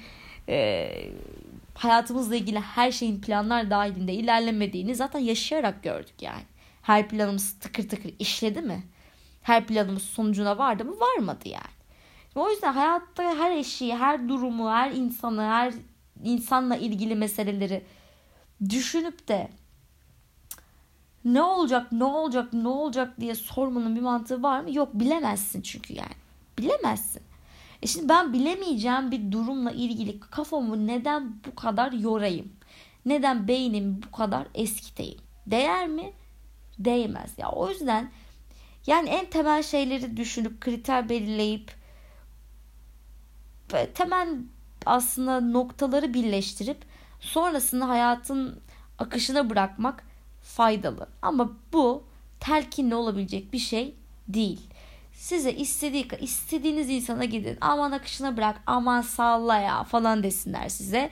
e, 0.48 0.90
hayatımızla 1.74 2.36
ilgili 2.36 2.60
her 2.60 2.92
şeyin 2.92 3.20
planlar 3.20 3.70
dahilinde 3.70 4.12
ilerlemediğini 4.12 4.94
zaten 4.94 5.20
yaşayarak 5.20 5.82
gördük 5.82 6.22
yani. 6.22 6.42
Her 6.82 7.08
planımız 7.08 7.58
tıkır 7.58 7.88
tıkır 7.88 8.14
işledi 8.18 8.60
mi? 8.60 8.82
Her 9.42 9.66
planımız 9.66 10.02
sonucuna 10.02 10.58
vardı 10.58 10.84
mı? 10.84 10.94
Varmadı 11.00 11.48
yani. 11.48 11.78
O 12.34 12.50
yüzden 12.50 12.72
hayatta 12.72 13.22
her 13.22 13.50
eşiği, 13.50 13.96
her 13.96 14.28
durumu, 14.28 14.70
her 14.70 14.90
insanı, 14.90 15.42
her 15.42 15.74
insanla 16.24 16.76
ilgili 16.76 17.14
meseleleri 17.14 17.84
düşünüp 18.70 19.28
de 19.28 19.50
ne 21.24 21.42
olacak, 21.42 21.92
ne 21.92 22.04
olacak, 22.04 22.52
ne 22.52 22.68
olacak 22.68 23.20
diye 23.20 23.34
sormanın 23.34 23.96
bir 23.96 24.00
mantığı 24.00 24.42
var 24.42 24.60
mı? 24.60 24.74
Yok 24.74 24.88
bilemezsin 24.94 25.62
çünkü 25.62 25.94
yani. 25.94 26.14
Bilemezsin. 26.58 27.22
E 27.82 27.86
şimdi 27.86 28.08
ben 28.08 28.32
bilemeyeceğim 28.32 29.10
bir 29.10 29.32
durumla 29.32 29.70
ilgili 29.70 30.20
kafamı 30.20 30.86
neden 30.86 31.32
bu 31.46 31.54
kadar 31.54 31.92
yorayım? 31.92 32.52
Neden 33.06 33.48
beynimi 33.48 34.02
bu 34.02 34.16
kadar 34.16 34.46
eskiteyim? 34.54 35.20
Değer 35.46 35.88
mi? 35.88 36.12
Değmez. 36.78 37.30
Ya 37.38 37.50
o 37.50 37.68
yüzden 37.70 38.10
yani 38.86 39.08
en 39.08 39.30
temel 39.30 39.62
şeyleri 39.62 40.16
düşünüp 40.16 40.60
kriter 40.60 41.08
belirleyip 41.08 41.72
temel 43.94 44.28
aslında 44.86 45.40
noktaları 45.40 46.14
birleştirip 46.14 46.78
sonrasında 47.20 47.88
hayatın 47.88 48.60
akışına 48.98 49.50
bırakmak 49.50 50.04
faydalı. 50.42 51.08
Ama 51.22 51.52
bu 51.72 52.04
telkinle 52.40 52.94
olabilecek 52.94 53.52
bir 53.52 53.58
şey 53.58 53.94
değil. 54.28 54.60
Size 55.12 55.52
istediği 55.52 56.08
istediğiniz 56.20 56.90
insana 56.90 57.24
gidin. 57.24 57.58
Aman 57.60 57.92
akışına 57.92 58.36
bırak. 58.36 58.62
Aman 58.66 59.02
salla 59.02 59.58
ya 59.58 59.84
falan 59.84 60.22
desinler 60.22 60.68
size. 60.68 61.10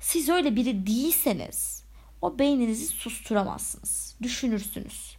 Siz 0.00 0.28
öyle 0.28 0.56
biri 0.56 0.86
değilseniz 0.86 1.84
o 2.22 2.38
beyninizi 2.38 2.86
susturamazsınız. 2.86 4.16
Düşünürsünüz. 4.22 5.16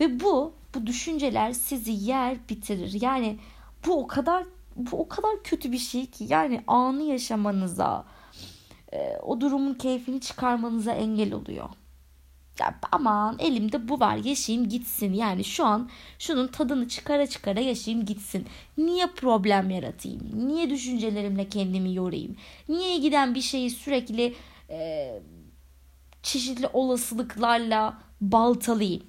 Ve 0.00 0.20
bu 0.20 0.52
bu 0.74 0.86
düşünceler 0.86 1.52
sizi 1.52 1.92
yer 1.92 2.48
bitirir. 2.48 3.02
Yani 3.02 3.38
bu 3.86 4.00
o 4.00 4.06
kadar 4.06 4.44
bu 4.76 5.00
o 5.00 5.08
kadar 5.08 5.42
kötü 5.44 5.72
bir 5.72 5.78
şey 5.78 6.06
ki 6.06 6.26
yani 6.28 6.60
anı 6.66 7.02
yaşamanıza 7.02 8.04
e, 8.92 9.16
o 9.22 9.40
durumun 9.40 9.74
keyfini 9.74 10.20
çıkarmanıza 10.20 10.92
engel 10.92 11.32
oluyor. 11.32 11.68
Ya 12.60 12.74
aman 12.92 13.36
elimde 13.38 13.88
bu 13.88 14.00
var 14.00 14.16
yaşayayım 14.16 14.68
gitsin. 14.68 15.12
Yani 15.12 15.44
şu 15.44 15.64
an 15.64 15.88
şunun 16.18 16.48
tadını 16.48 16.88
çıkara 16.88 17.26
çıkara 17.26 17.60
yaşayayım 17.60 18.06
gitsin. 18.06 18.46
Niye 18.78 19.06
problem 19.06 19.70
yaratayım? 19.70 20.48
Niye 20.48 20.70
düşüncelerimle 20.70 21.48
kendimi 21.48 21.94
yorayım? 21.94 22.36
Niye 22.68 22.98
giden 22.98 23.34
bir 23.34 23.40
şeyi 23.40 23.70
sürekli 23.70 24.34
e, 24.70 25.10
çeşitli 26.26 26.66
olasılıklarla 26.72 27.98
baltalayayım? 28.20 29.06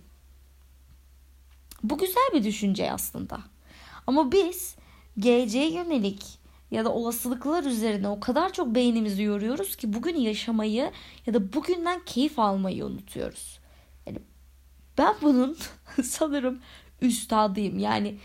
Bu 1.84 1.98
güzel 1.98 2.30
bir 2.34 2.44
düşünce 2.44 2.92
aslında. 2.92 3.40
Ama 4.08 4.32
biz 4.32 4.76
geleceğe 5.20 5.74
yönelik 5.74 6.40
ya 6.72 6.86
da 6.86 6.94
olasılıklar 6.94 7.64
üzerine 7.64 8.08
o 8.08 8.20
kadar 8.20 8.54
çok 8.54 8.76
beynimizi 8.76 9.24
yoruyoruz 9.24 9.76
ki 9.76 9.94
bugün 9.94 10.16
yaşamayı 10.16 10.92
ya 11.26 11.34
da 11.34 11.54
bugünden 11.54 12.02
keyif 12.06 12.40
almayı 12.40 12.86
unutuyoruz. 12.86 13.60
Yani 14.06 14.20
ben 14.98 15.16
bunun 15.22 15.58
sanırım 16.04 16.60
üstadıyım. 17.02 17.80
Yani 17.80 18.18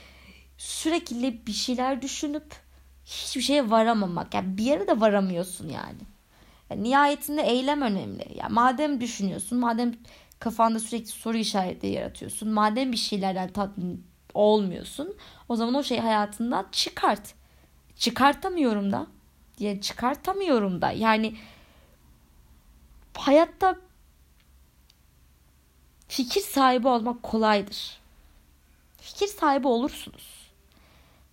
sürekli 0.59 1.47
bir 1.47 1.53
şeyler 1.53 2.03
düşünüp 2.03 2.55
hiçbir 3.05 3.43
şeye 3.43 3.71
varamamak. 3.71 4.35
Yani 4.35 4.59
bir 4.59 4.65
yere 4.65 4.87
de 4.87 5.01
varamıyorsun 5.01 5.69
yani. 5.69 6.12
Yani 6.73 6.85
nihayetinde 6.85 7.43
eylem 7.43 7.83
önemli. 7.83 8.27
Yani 8.35 8.53
madem 8.53 9.01
düşünüyorsun, 9.01 9.59
madem 9.59 9.95
kafanda 10.39 10.81
sürekli 10.81 11.07
soru 11.07 11.37
işaretleri 11.37 11.93
yaratıyorsun, 11.93 12.49
madem 12.49 12.93
bir 12.93 12.97
şeylerden 12.97 13.49
tatmin 13.49 14.07
olmuyorsun, 14.35 15.17
o 15.49 15.57
zaman 15.57 15.75
o 15.75 15.83
şeyi 15.83 16.01
hayatından 16.01 16.67
çıkart 16.73 17.35
çıkartamıyorum 17.97 18.93
da 18.93 19.07
diye 19.59 19.81
çıkartamıyorum 19.81 20.83
da 20.83 20.91
yani 20.91 21.37
hayatta 23.15 23.77
fikir 26.09 26.41
sahibi 26.41 26.89
olmak 26.89 27.23
kolaydır. 27.23 28.01
Fikir 29.01 29.27
sahibi 29.27 29.69
olursunuz. 29.69 30.51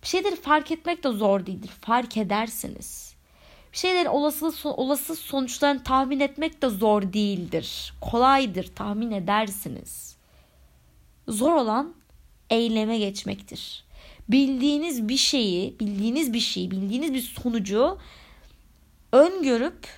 Bir 0.02 0.06
şeyleri 0.06 0.36
fark 0.36 0.70
etmek 0.70 1.04
de 1.04 1.08
zor 1.08 1.46
değildir. 1.46 1.70
Fark 1.80 2.16
edersiniz. 2.16 3.09
Bir 3.72 3.78
şeylerin 3.78 4.06
olası, 4.06 4.70
olası 4.70 5.16
sonuçlarını 5.16 5.82
tahmin 5.82 6.20
etmek 6.20 6.62
de 6.62 6.68
zor 6.68 7.12
değildir. 7.12 7.94
Kolaydır. 8.00 8.70
Tahmin 8.74 9.10
edersiniz. 9.10 10.16
Zor 11.28 11.52
olan 11.52 11.94
eyleme 12.50 12.98
geçmektir 12.98 13.84
bildiğiniz 14.32 15.08
bir 15.08 15.16
şeyi, 15.16 15.80
bildiğiniz 15.80 16.32
bir 16.32 16.40
şeyi, 16.40 16.70
bildiğiniz 16.70 17.14
bir 17.14 17.20
sonucu 17.20 17.98
öngörüp 19.12 19.88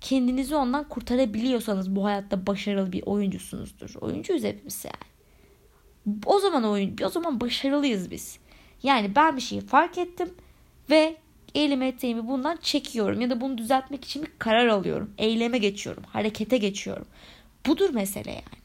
kendinizi 0.00 0.54
ondan 0.54 0.88
kurtarabiliyorsanız 0.88 1.96
bu 1.96 2.04
hayatta 2.04 2.46
başarılı 2.46 2.92
bir 2.92 3.02
oyuncusunuzdur. 3.06 3.94
Oyuncuyuz 4.00 4.44
hepimiz 4.44 4.84
yani. 4.84 6.16
O 6.26 6.38
zaman 6.38 6.64
oyun, 6.64 6.96
o 7.04 7.08
zaman 7.08 7.40
başarılıyız 7.40 8.10
biz. 8.10 8.38
Yani 8.82 9.16
ben 9.16 9.36
bir 9.36 9.42
şeyi 9.42 9.60
fark 9.60 9.98
ettim 9.98 10.34
ve 10.90 11.16
elime 11.54 11.88
eteğimi 11.88 12.28
bundan 12.28 12.58
çekiyorum 12.62 13.20
ya 13.20 13.30
da 13.30 13.40
bunu 13.40 13.58
düzeltmek 13.58 14.04
için 14.04 14.22
bir 14.22 14.30
karar 14.38 14.66
alıyorum. 14.66 15.14
Eyleme 15.18 15.58
geçiyorum, 15.58 16.02
harekete 16.06 16.58
geçiyorum. 16.58 17.06
Budur 17.66 17.90
mesele 17.90 18.30
yani. 18.30 18.62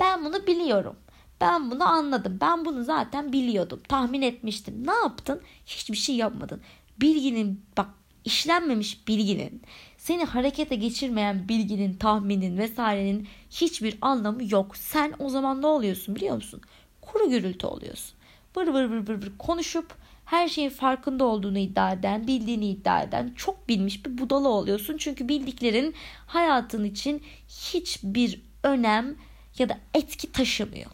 Ben 0.00 0.24
bunu 0.24 0.46
biliyorum. 0.46 0.96
Ben 1.40 1.70
bunu 1.70 1.88
anladım. 1.88 2.38
Ben 2.40 2.64
bunu 2.64 2.84
zaten 2.84 3.32
biliyordum. 3.32 3.80
Tahmin 3.88 4.22
etmiştim. 4.22 4.86
Ne 4.86 4.92
yaptın? 4.92 5.40
Hiçbir 5.66 5.96
şey 5.96 6.16
yapmadın. 6.16 6.60
Bilginin 7.00 7.60
bak 7.76 7.88
işlenmemiş 8.24 9.08
bilginin, 9.08 9.62
seni 9.98 10.24
harekete 10.24 10.74
geçirmeyen 10.74 11.48
bilginin, 11.48 11.94
tahminin 11.94 12.58
vesairenin 12.58 13.28
hiçbir 13.50 13.98
anlamı 14.00 14.52
yok. 14.52 14.76
Sen 14.76 15.14
o 15.18 15.28
zaman 15.28 15.62
ne 15.62 15.66
oluyorsun 15.66 16.16
biliyor 16.16 16.34
musun? 16.34 16.60
Kuru 17.00 17.30
gürültü 17.30 17.66
oluyorsun. 17.66 18.16
Vır 18.56 18.66
vır 18.66 18.84
vır 18.84 19.08
vır, 19.08 19.22
vır 19.22 19.32
konuşup 19.38 19.94
her 20.24 20.48
şeyin 20.48 20.70
farkında 20.70 21.24
olduğunu 21.24 21.58
iddia 21.58 21.92
eden, 21.92 22.26
bildiğini 22.26 22.68
iddia 22.68 23.02
eden 23.02 23.32
çok 23.36 23.68
bilmiş 23.68 24.06
bir 24.06 24.18
budala 24.18 24.48
oluyorsun. 24.48 24.96
Çünkü 24.96 25.28
bildiklerin 25.28 25.94
hayatın 26.26 26.84
için 26.84 27.22
hiçbir 27.48 28.40
önem 28.62 29.16
ya 29.58 29.68
da 29.68 29.78
etki 29.94 30.32
taşımıyor. 30.32 30.90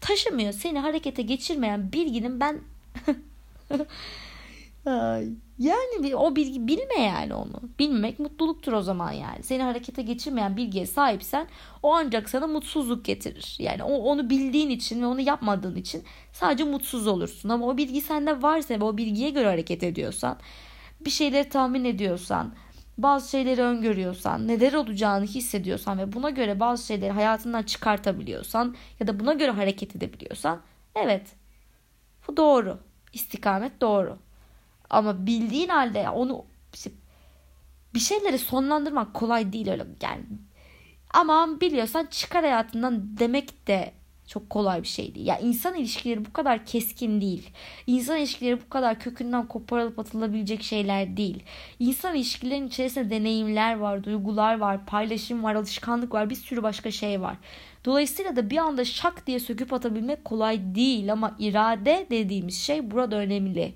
Taşımıyor. 0.00 0.52
Seni 0.52 0.78
harekete 0.78 1.22
geçirmeyen 1.22 1.92
bilginin 1.92 2.40
ben 2.40 2.60
yani 5.58 6.16
o 6.16 6.36
bilgi 6.36 6.66
bilme 6.68 7.00
yani 7.00 7.34
onu. 7.34 7.60
Bilmek 7.78 8.18
mutluluktur 8.18 8.72
o 8.72 8.82
zaman 8.82 9.12
yani. 9.12 9.42
Seni 9.42 9.62
harekete 9.62 10.02
geçirmeyen 10.02 10.56
bilgiye 10.56 10.86
sahipsen 10.86 11.48
o 11.82 11.94
ancak 11.94 12.28
sana 12.30 12.46
mutsuzluk 12.46 13.04
getirir. 13.04 13.56
Yani 13.58 13.82
o 13.82 13.94
onu 13.94 14.30
bildiğin 14.30 14.70
için 14.70 15.02
ve 15.02 15.06
onu 15.06 15.20
yapmadığın 15.20 15.76
için 15.76 16.04
sadece 16.32 16.64
mutsuz 16.64 17.06
olursun. 17.06 17.48
Ama 17.48 17.66
o 17.66 17.76
bilgi 17.76 18.00
sende 18.00 18.42
varsa 18.42 18.80
ve 18.80 18.84
o 18.84 18.96
bilgiye 18.96 19.30
göre 19.30 19.46
hareket 19.48 19.82
ediyorsan, 19.82 20.38
bir 21.00 21.10
şeyleri 21.10 21.48
tahmin 21.48 21.84
ediyorsan, 21.84 22.54
bazı 22.98 23.30
şeyleri 23.30 23.62
öngörüyorsan, 23.62 24.48
neler 24.48 24.72
olacağını 24.72 25.24
hissediyorsan 25.24 25.98
ve 25.98 26.12
buna 26.12 26.30
göre 26.30 26.60
bazı 26.60 26.86
şeyleri 26.86 27.10
hayatından 27.10 27.62
çıkartabiliyorsan 27.62 28.76
ya 29.00 29.06
da 29.06 29.20
buna 29.20 29.32
göre 29.32 29.50
hareket 29.50 29.96
edebiliyorsan 29.96 30.60
evet 30.94 31.26
bu 32.28 32.36
doğru. 32.36 32.78
İstikamet 33.12 33.80
doğru. 33.80 34.18
Ama 34.90 35.26
bildiğin 35.26 35.68
halde 35.68 36.10
onu 36.10 36.44
bir 37.94 38.00
şeyleri 38.00 38.38
sonlandırmak 38.38 39.14
kolay 39.14 39.52
değil 39.52 39.70
öyle 39.70 39.86
yani. 40.02 40.24
Ama 41.14 41.60
biliyorsan 41.60 42.06
çıkar 42.10 42.44
hayatından 42.44 43.18
demek 43.18 43.66
de 43.66 43.92
çok 44.28 44.50
kolay 44.50 44.82
bir 44.82 44.88
şey 44.88 45.14
değil. 45.14 45.26
Ya 45.26 45.38
insan 45.38 45.74
ilişkileri 45.74 46.24
bu 46.24 46.32
kadar 46.32 46.66
keskin 46.66 47.20
değil. 47.20 47.50
İnsan 47.86 48.18
ilişkileri 48.18 48.60
bu 48.60 48.68
kadar 48.68 49.00
kökünden 49.00 49.48
koparılıp 49.48 49.98
atılabilecek 49.98 50.62
şeyler 50.62 51.16
değil. 51.16 51.42
İnsan 51.78 52.14
ilişkilerinin 52.14 52.68
içerisinde 52.68 53.10
deneyimler 53.10 53.78
var, 53.78 54.04
duygular 54.04 54.58
var, 54.58 54.86
paylaşım 54.86 55.44
var, 55.44 55.54
alışkanlık 55.54 56.14
var, 56.14 56.30
bir 56.30 56.34
sürü 56.34 56.62
başka 56.62 56.90
şey 56.90 57.20
var. 57.20 57.36
Dolayısıyla 57.84 58.36
da 58.36 58.50
bir 58.50 58.56
anda 58.56 58.84
şak 58.84 59.26
diye 59.26 59.40
söküp 59.40 59.72
atabilmek 59.72 60.24
kolay 60.24 60.74
değil 60.74 61.12
ama 61.12 61.36
irade 61.38 62.06
dediğimiz 62.10 62.58
şey 62.58 62.90
burada 62.90 63.16
önemli. 63.16 63.74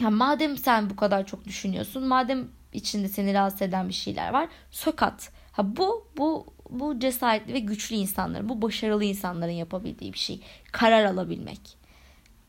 Ya 0.00 0.10
madem 0.10 0.56
sen 0.56 0.90
bu 0.90 0.96
kadar 0.96 1.26
çok 1.26 1.44
düşünüyorsun, 1.44 2.04
madem 2.06 2.48
içinde 2.72 3.08
seni 3.08 3.34
rahatsız 3.34 3.62
eden 3.62 3.88
bir 3.88 3.94
şeyler 3.94 4.32
var, 4.32 4.48
sök 4.70 5.02
at. 5.02 5.30
Ha 5.52 5.76
bu 5.76 6.08
bu 6.16 6.46
bu 6.70 6.98
cesaretli 6.98 7.54
ve 7.54 7.58
güçlü 7.58 7.96
insanların, 7.96 8.48
bu 8.48 8.62
başarılı 8.62 9.04
insanların 9.04 9.52
yapabildiği 9.52 10.12
bir 10.12 10.18
şey. 10.18 10.40
Karar 10.72 11.04
alabilmek. 11.04 11.60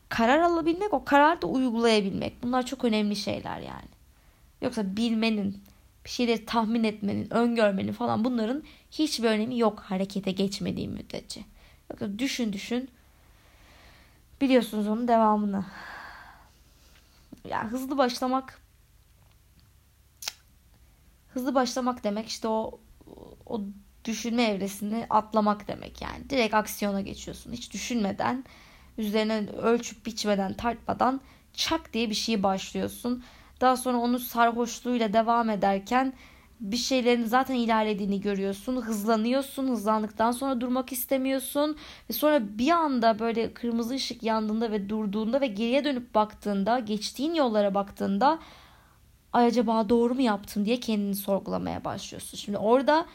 Karar 0.08 0.38
alabilmek, 0.38 0.94
o 0.94 1.04
kararı 1.04 1.42
da 1.42 1.46
uygulayabilmek. 1.46 2.42
Bunlar 2.42 2.66
çok 2.66 2.84
önemli 2.84 3.16
şeyler 3.16 3.60
yani. 3.60 3.88
Yoksa 4.62 4.96
bilmenin, 4.96 5.62
bir 6.04 6.10
şeyleri 6.10 6.46
tahmin 6.46 6.84
etmenin, 6.84 7.34
öngörmenin 7.34 7.92
falan 7.92 8.24
bunların 8.24 8.62
hiçbir 8.90 9.28
önemi 9.28 9.58
yok 9.58 9.80
harekete 9.80 10.30
geçmediği 10.30 10.88
müddetçe. 10.88 11.40
Yoksa 11.90 12.18
düşün 12.18 12.52
düşün. 12.52 12.90
Biliyorsunuz 14.40 14.88
onun 14.88 15.08
devamını 15.08 15.64
yani 17.48 17.70
hızlı 17.70 17.98
başlamak 17.98 18.60
hızlı 21.28 21.54
başlamak 21.54 22.04
demek 22.04 22.28
işte 22.28 22.48
o 22.48 22.80
o 23.46 23.60
düşünme 24.04 24.42
evresini 24.42 25.06
atlamak 25.10 25.68
demek 25.68 26.02
yani. 26.02 26.30
Direkt 26.30 26.54
aksiyona 26.54 27.00
geçiyorsun. 27.00 27.52
Hiç 27.52 27.72
düşünmeden, 27.72 28.44
üzerine 28.98 29.48
ölçüp 29.50 30.06
biçmeden, 30.06 30.54
tartmadan 30.54 31.20
çak 31.52 31.92
diye 31.92 32.10
bir 32.10 32.14
şeyi 32.14 32.42
başlıyorsun. 32.42 33.24
Daha 33.60 33.76
sonra 33.76 33.96
onu 33.98 34.18
sarhoşluğuyla 34.18 35.12
devam 35.12 35.50
ederken 35.50 36.12
bir 36.60 36.76
şeylerin 36.76 37.24
zaten 37.24 37.54
ilerlediğini 37.54 38.20
görüyorsun. 38.20 38.76
Hızlanıyorsun. 38.82 39.68
Hızlandıktan 39.68 40.30
sonra 40.32 40.60
durmak 40.60 40.92
istemiyorsun. 40.92 41.76
Ve 42.10 42.14
sonra 42.14 42.58
bir 42.58 42.70
anda 42.70 43.18
böyle 43.18 43.54
kırmızı 43.54 43.94
ışık 43.94 44.22
yandığında 44.22 44.70
ve 44.70 44.88
durduğunda 44.88 45.40
ve 45.40 45.46
geriye 45.46 45.84
dönüp 45.84 46.14
baktığında, 46.14 46.78
geçtiğin 46.78 47.34
yollara 47.34 47.74
baktığında 47.74 48.38
ay 49.32 49.46
acaba 49.46 49.88
doğru 49.88 50.14
mu 50.14 50.22
yaptım 50.22 50.64
diye 50.64 50.80
kendini 50.80 51.14
sorgulamaya 51.14 51.84
başlıyorsun. 51.84 52.38
Şimdi 52.38 52.58
orada 52.58 53.06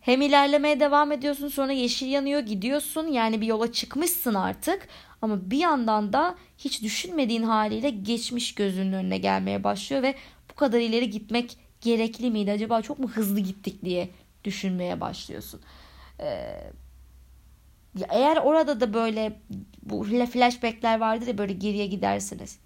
hem 0.00 0.22
ilerlemeye 0.22 0.80
devam 0.80 1.12
ediyorsun 1.12 1.48
sonra 1.48 1.72
yeşil 1.72 2.06
yanıyor 2.06 2.40
gidiyorsun 2.40 3.06
yani 3.06 3.40
bir 3.40 3.46
yola 3.46 3.72
çıkmışsın 3.72 4.34
artık 4.34 4.88
ama 5.22 5.50
bir 5.50 5.58
yandan 5.58 6.12
da 6.12 6.34
hiç 6.58 6.82
düşünmediğin 6.82 7.42
haliyle 7.42 7.90
geçmiş 7.90 8.54
gözünün 8.54 8.92
önüne 8.92 9.18
gelmeye 9.18 9.64
başlıyor 9.64 10.02
ve 10.02 10.14
bu 10.50 10.54
kadar 10.54 10.80
ileri 10.80 11.10
gitmek 11.10 11.56
gerekli 11.80 12.30
miydi? 12.30 12.52
Acaba 12.52 12.82
çok 12.82 12.98
mu 12.98 13.08
hızlı 13.08 13.40
gittik 13.40 13.84
diye 13.84 14.10
düşünmeye 14.44 15.00
başlıyorsun. 15.00 15.60
Ee, 16.20 16.72
eğer 18.08 18.36
orada 18.36 18.80
da 18.80 18.94
böyle 18.94 19.40
bu 19.82 20.04
flashbackler 20.04 21.00
vardır 21.00 21.26
ya 21.26 21.38
böyle 21.38 21.52
geriye 21.52 21.86
gidersiniz. 21.86 22.58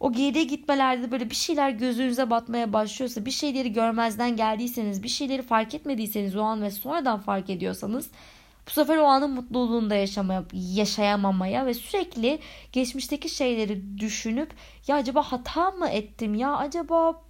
O 0.00 0.12
geriye 0.12 0.44
gitmelerde 0.44 1.10
böyle 1.10 1.30
bir 1.30 1.34
şeyler 1.34 1.70
gözünüze 1.70 2.30
batmaya 2.30 2.72
başlıyorsa, 2.72 3.24
bir 3.24 3.30
şeyleri 3.30 3.72
görmezden 3.72 4.36
geldiyseniz, 4.36 5.02
bir 5.02 5.08
şeyleri 5.08 5.42
fark 5.42 5.74
etmediyseniz 5.74 6.36
o 6.36 6.42
an 6.42 6.62
ve 6.62 6.70
sonradan 6.70 7.20
fark 7.20 7.50
ediyorsanız 7.50 8.10
bu 8.66 8.70
sefer 8.70 8.96
o 8.96 9.04
anın 9.04 9.30
mutluluğunda 9.30 9.94
yaşamaya, 9.94 10.44
yaşayamamaya 10.52 11.66
ve 11.66 11.74
sürekli 11.74 12.38
geçmişteki 12.72 13.28
şeyleri 13.28 13.98
düşünüp 13.98 14.50
ya 14.86 14.96
acaba 14.96 15.22
hata 15.22 15.70
mı 15.70 15.88
ettim 15.88 16.34
ya 16.34 16.56
acaba 16.56 17.22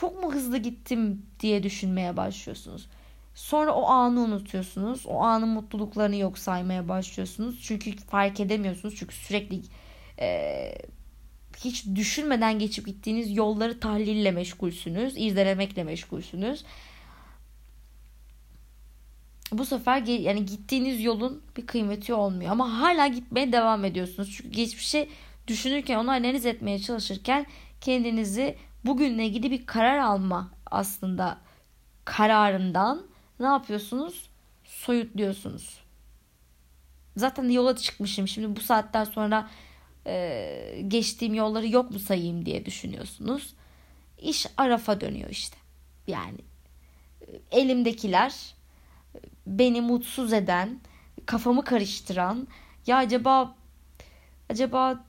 çok 0.00 0.22
mu 0.22 0.34
hızlı 0.34 0.58
gittim 0.58 1.22
diye 1.40 1.62
düşünmeye 1.62 2.16
başlıyorsunuz. 2.16 2.88
Sonra 3.34 3.72
o 3.72 3.86
anı 3.86 4.20
unutuyorsunuz. 4.20 5.06
O 5.06 5.20
anın 5.20 5.48
mutluluklarını 5.48 6.16
yok 6.16 6.38
saymaya 6.38 6.88
başlıyorsunuz. 6.88 7.60
Çünkü 7.62 7.96
fark 7.96 8.40
edemiyorsunuz. 8.40 8.94
Çünkü 8.98 9.14
sürekli 9.14 9.60
e, 10.20 10.74
hiç 11.56 11.86
düşünmeden 11.86 12.58
geçip 12.58 12.86
gittiğiniz 12.86 13.36
yolları 13.36 13.80
tahlille 13.80 14.30
meşgulsünüz. 14.30 15.14
irdelemekle 15.16 15.84
meşgulsünüz. 15.84 16.64
Bu 19.52 19.66
sefer 19.66 20.02
yani 20.02 20.46
gittiğiniz 20.46 21.02
yolun 21.02 21.42
bir 21.56 21.66
kıymeti 21.66 22.14
olmuyor. 22.14 22.50
Ama 22.50 22.80
hala 22.80 23.06
gitmeye 23.06 23.52
devam 23.52 23.84
ediyorsunuz. 23.84 24.34
Çünkü 24.36 24.50
geçmişe 24.50 25.08
düşünürken 25.46 25.98
onu 25.98 26.10
analiz 26.10 26.46
etmeye 26.46 26.78
çalışırken 26.78 27.46
kendinizi 27.80 28.56
bugünle 28.84 29.26
ilgili 29.26 29.50
bir 29.50 29.66
karar 29.66 29.98
alma 29.98 30.50
aslında 30.70 31.38
kararından 32.04 33.02
ne 33.40 33.46
yapıyorsunuz? 33.46 34.30
Soyutluyorsunuz. 34.64 35.80
Zaten 37.16 37.48
yola 37.48 37.76
çıkmışım. 37.76 38.28
Şimdi 38.28 38.56
bu 38.56 38.60
saatten 38.60 39.04
sonra 39.04 39.50
e, 40.06 40.84
geçtiğim 40.88 41.34
yolları 41.34 41.68
yok 41.68 41.90
mu 41.90 41.98
sayayım 41.98 42.46
diye 42.46 42.66
düşünüyorsunuz. 42.66 43.54
İş 44.18 44.46
arafa 44.56 45.00
dönüyor 45.00 45.30
işte. 45.30 45.56
Yani 46.06 46.38
e, 47.20 47.58
elimdekiler 47.58 48.54
beni 49.46 49.80
mutsuz 49.80 50.32
eden, 50.32 50.80
kafamı 51.26 51.64
karıştıran, 51.64 52.48
ya 52.86 52.96
acaba 52.96 53.54
acaba 54.50 55.04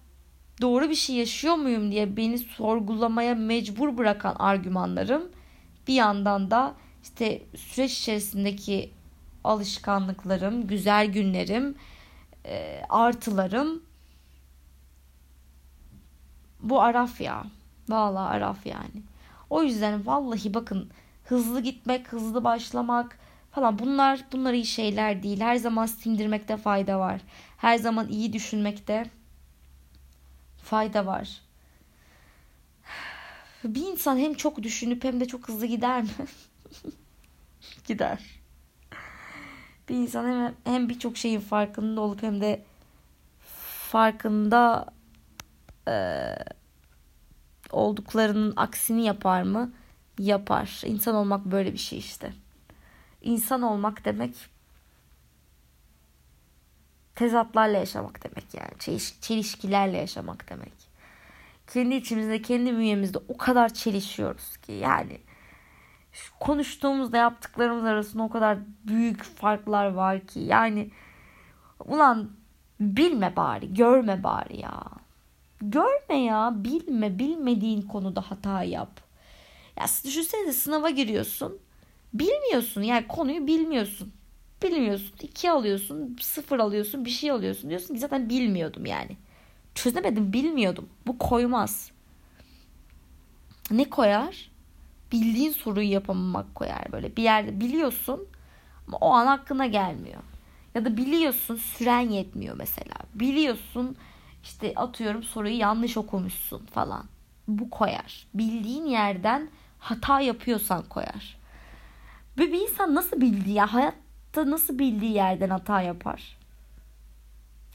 doğru 0.62 0.90
bir 0.90 0.96
şey 0.96 1.16
yaşıyor 1.16 1.56
muyum 1.56 1.92
diye 1.92 2.18
beni 2.18 2.38
sorgulamaya 2.38 3.36
mecbur 3.36 3.98
bırakan 3.98 4.36
argümanlarım 4.40 5.30
bir 5.88 5.94
yandan 5.94 6.52
da 6.52 6.76
işte 7.04 7.42
süreç 7.56 8.00
içerisindeki 8.00 8.92
alışkanlıklarım, 9.44 10.68
güzel 10.68 11.08
günlerim, 11.08 11.76
e, 12.46 12.82
artılarım 12.90 13.84
bu 16.62 16.82
araf 16.82 17.22
ya. 17.22 17.44
Vallahi 17.90 18.30
araf 18.30 18.66
yani. 18.66 19.04
O 19.50 19.64
yüzden 19.64 20.06
vallahi 20.06 20.54
bakın 20.54 20.90
hızlı 21.24 21.62
gitmek, 21.62 22.14
hızlı 22.14 22.44
başlamak 22.44 23.20
falan 23.52 23.80
bunlar 23.80 24.26
bunlar 24.32 24.54
iyi 24.54 24.66
şeyler 24.66 25.24
değil. 25.24 25.42
Her 25.42 25.56
zaman 25.56 25.86
sindirmekte 25.86 26.58
fayda 26.58 27.00
var. 27.00 27.22
Her 27.58 27.78
zaman 27.78 28.08
iyi 28.10 28.34
düşünmekte 28.34 29.06
fayda 30.70 31.06
var. 31.06 31.42
Bir 33.64 33.82
insan 33.82 34.18
hem 34.18 34.34
çok 34.34 34.64
düşünüp 34.64 35.04
hem 35.04 35.20
de 35.20 35.28
çok 35.28 35.48
hızlı 35.48 35.66
gider 35.66 36.02
mi? 36.02 36.10
Gider. 37.88 38.20
bir 39.90 39.96
insan 39.96 40.26
hem, 40.26 40.56
hem 40.64 40.90
birçok 40.90 41.18
şeyin 41.18 41.40
farkında 41.40 42.02
olup 42.02 42.24
hem 42.24 42.42
de 42.42 42.64
farkında 43.90 44.86
e, 45.88 46.36
olduklarının 47.72 48.54
aksini 48.56 49.06
yapar 49.06 49.44
mı? 49.44 49.72
Yapar. 50.20 50.82
İnsan 50.86 51.16
olmak 51.16 51.46
böyle 51.46 51.74
bir 51.74 51.78
şey 51.78 52.00
işte. 52.00 52.34
İnsan 53.22 53.62
olmak 53.62 54.06
demek 54.06 54.36
tezatlarla 57.20 57.78
yaşamak 57.78 58.24
demek 58.24 58.54
yani. 58.54 58.80
Çeliş, 58.80 59.22
çelişkilerle 59.22 59.98
yaşamak 59.98 60.50
demek. 60.50 60.74
Kendi 61.74 61.96
içimizde, 61.96 62.42
kendi 62.42 62.72
bünyemizde 62.72 63.18
o 63.28 63.38
kadar 63.38 63.74
çelişiyoruz 63.74 64.58
ki 64.58 64.72
yani 64.72 65.18
konuştuğumuzda 66.40 67.18
yaptıklarımız 67.18 67.84
arasında 67.84 68.24
o 68.24 68.30
kadar 68.30 68.58
büyük 68.88 69.24
farklar 69.24 69.86
var 69.86 70.28
ki 70.28 70.40
yani 70.40 70.92
ulan 71.86 72.30
bilme 72.80 73.36
bari, 73.36 73.74
görme 73.74 74.24
bari 74.24 74.62
ya. 74.62 74.84
Görme 75.62 76.24
ya, 76.24 76.54
bilme, 76.56 77.20
bilmediğin 77.20 77.82
konuda 77.82 78.22
hata 78.22 78.64
yap. 78.64 79.02
Ya 79.78 79.86
düşünsene 80.06 80.54
sınava 80.54 80.90
giriyorsun. 80.90 81.58
Bilmiyorsun 82.14 82.82
yani 82.82 83.08
konuyu 83.08 83.48
bilmiyorsun. 83.48 84.14
Bilmiyorsun. 84.64 85.14
iki 85.22 85.52
alıyorsun, 85.52 86.18
sıfır 86.22 86.60
alıyorsun, 86.60 87.06
bir 87.06 87.10
şey 87.10 87.32
alıyorsun. 87.32 87.70
Diyorsun 87.70 87.94
ki 87.94 88.00
zaten 88.00 88.30
bilmiyordum 88.30 88.86
yani. 88.86 89.18
Çözemedim, 89.76 90.34
bilmiyordum. 90.34 90.90
Bu 91.08 91.18
koymaz. 91.18 91.92
Ne 93.72 93.90
koyar? 93.90 94.52
Bildiğin 95.12 95.52
soruyu 95.52 95.92
yapamamak 95.92 96.56
koyar 96.56 96.92
böyle. 96.92 97.16
Bir 97.16 97.24
yerde 97.24 97.60
biliyorsun 97.60 98.28
ama 98.88 98.98
o 98.98 99.14
an 99.14 99.28
aklına 99.28 99.66
gelmiyor. 99.66 100.22
Ya 100.76 100.86
da 100.86 100.98
biliyorsun 100.98 101.56
süren 101.56 102.10
yetmiyor 102.10 102.56
mesela. 102.58 102.96
Biliyorsun 103.16 103.96
işte 104.44 104.74
atıyorum 104.76 105.24
soruyu 105.24 105.58
yanlış 105.58 105.98
okumuşsun 105.98 106.66
falan. 106.66 107.06
Bu 107.48 107.70
koyar. 107.70 108.28
Bildiğin 108.34 108.86
yerden 108.86 109.50
hata 109.80 110.22
yapıyorsan 110.22 110.84
koyar. 110.84 111.40
Ve 112.38 112.52
bir 112.52 112.62
insan 112.62 112.96
nasıl 112.96 113.22
bildiği 113.22 113.56
ya 113.56 113.94
hayatta 114.36 114.52
nasıl 114.52 114.80
bildiği 114.80 115.14
yerden 115.14 115.50
hata 115.50 115.82
yapar? 115.82 116.38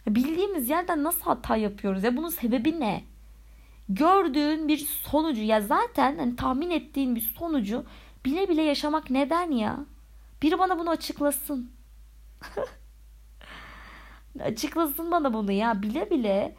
Bildiğimiz 0.07 0.71
yerden 0.71 1.05
nasıl 1.05 1.21
hata 1.21 1.57
yapıyoruz 1.57 2.05
ya 2.05 2.17
bunun 2.17 2.29
sebebi 2.29 2.81
ne? 2.81 3.05
Gördüğün 3.89 4.69
bir 4.69 4.79
sonucu 4.79 5.43
ya 5.43 5.61
zaten 5.61 6.19
hani 6.19 6.37
tahmin 6.37 6.71
ettiğin 6.71 7.17
bir 7.17 7.21
sonucu 7.21 7.85
bile 8.25 8.49
bile 8.49 8.63
yaşamak 8.63 9.11
neden 9.11 9.51
ya? 9.51 9.79
Biri 10.43 10.59
bana 10.59 10.79
bunu 10.79 10.91
açıklasın. 10.91 11.71
açıklasın 14.41 15.11
bana 15.11 15.33
bunu 15.33 15.53
ya 15.53 15.83
bile 15.83 16.11
bile 16.11 16.57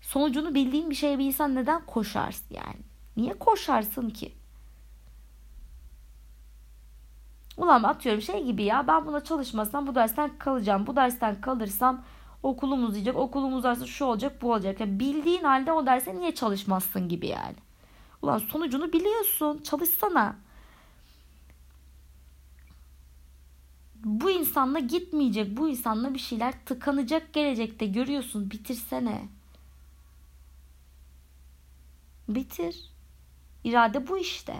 sonucunu 0.00 0.54
bildiğin 0.54 0.90
bir 0.90 0.94
şeye 0.94 1.18
bir 1.18 1.24
insan 1.24 1.54
neden 1.54 1.86
koşarsın 1.86 2.54
yani? 2.54 2.80
Niye 3.16 3.38
koşarsın 3.38 4.10
ki? 4.10 4.32
Ulan 7.62 7.82
atıyorum 7.82 8.22
şey 8.22 8.44
gibi 8.44 8.62
ya 8.62 8.86
ben 8.86 9.06
buna 9.06 9.24
çalışmasam 9.24 9.86
bu 9.86 9.94
dersten 9.94 10.38
kalacağım. 10.38 10.86
Bu 10.86 10.96
dersten 10.96 11.40
kalırsam 11.40 12.04
okulum 12.42 12.84
uzayacak. 12.84 13.16
Okulum 13.16 13.54
uzarsa 13.54 13.86
şu 13.86 14.04
olacak 14.04 14.42
bu 14.42 14.52
olacak. 14.52 14.80
Yani 14.80 15.00
bildiğin 15.00 15.44
halde 15.44 15.72
o 15.72 15.86
derse 15.86 16.14
niye 16.14 16.34
çalışmazsın 16.34 17.08
gibi 17.08 17.26
yani. 17.26 17.56
Ulan 18.22 18.38
sonucunu 18.38 18.92
biliyorsun. 18.92 19.60
Çalışsana. 19.62 20.36
Bu 24.04 24.30
insanla 24.30 24.78
gitmeyecek. 24.78 25.56
Bu 25.56 25.68
insanla 25.68 26.14
bir 26.14 26.18
şeyler 26.18 26.54
tıkanacak 26.66 27.32
gelecekte. 27.32 27.86
Görüyorsun. 27.86 28.50
Bitirsene. 28.50 29.28
Bitir. 32.28 32.90
İrade 33.64 34.08
bu 34.08 34.18
işte 34.18 34.54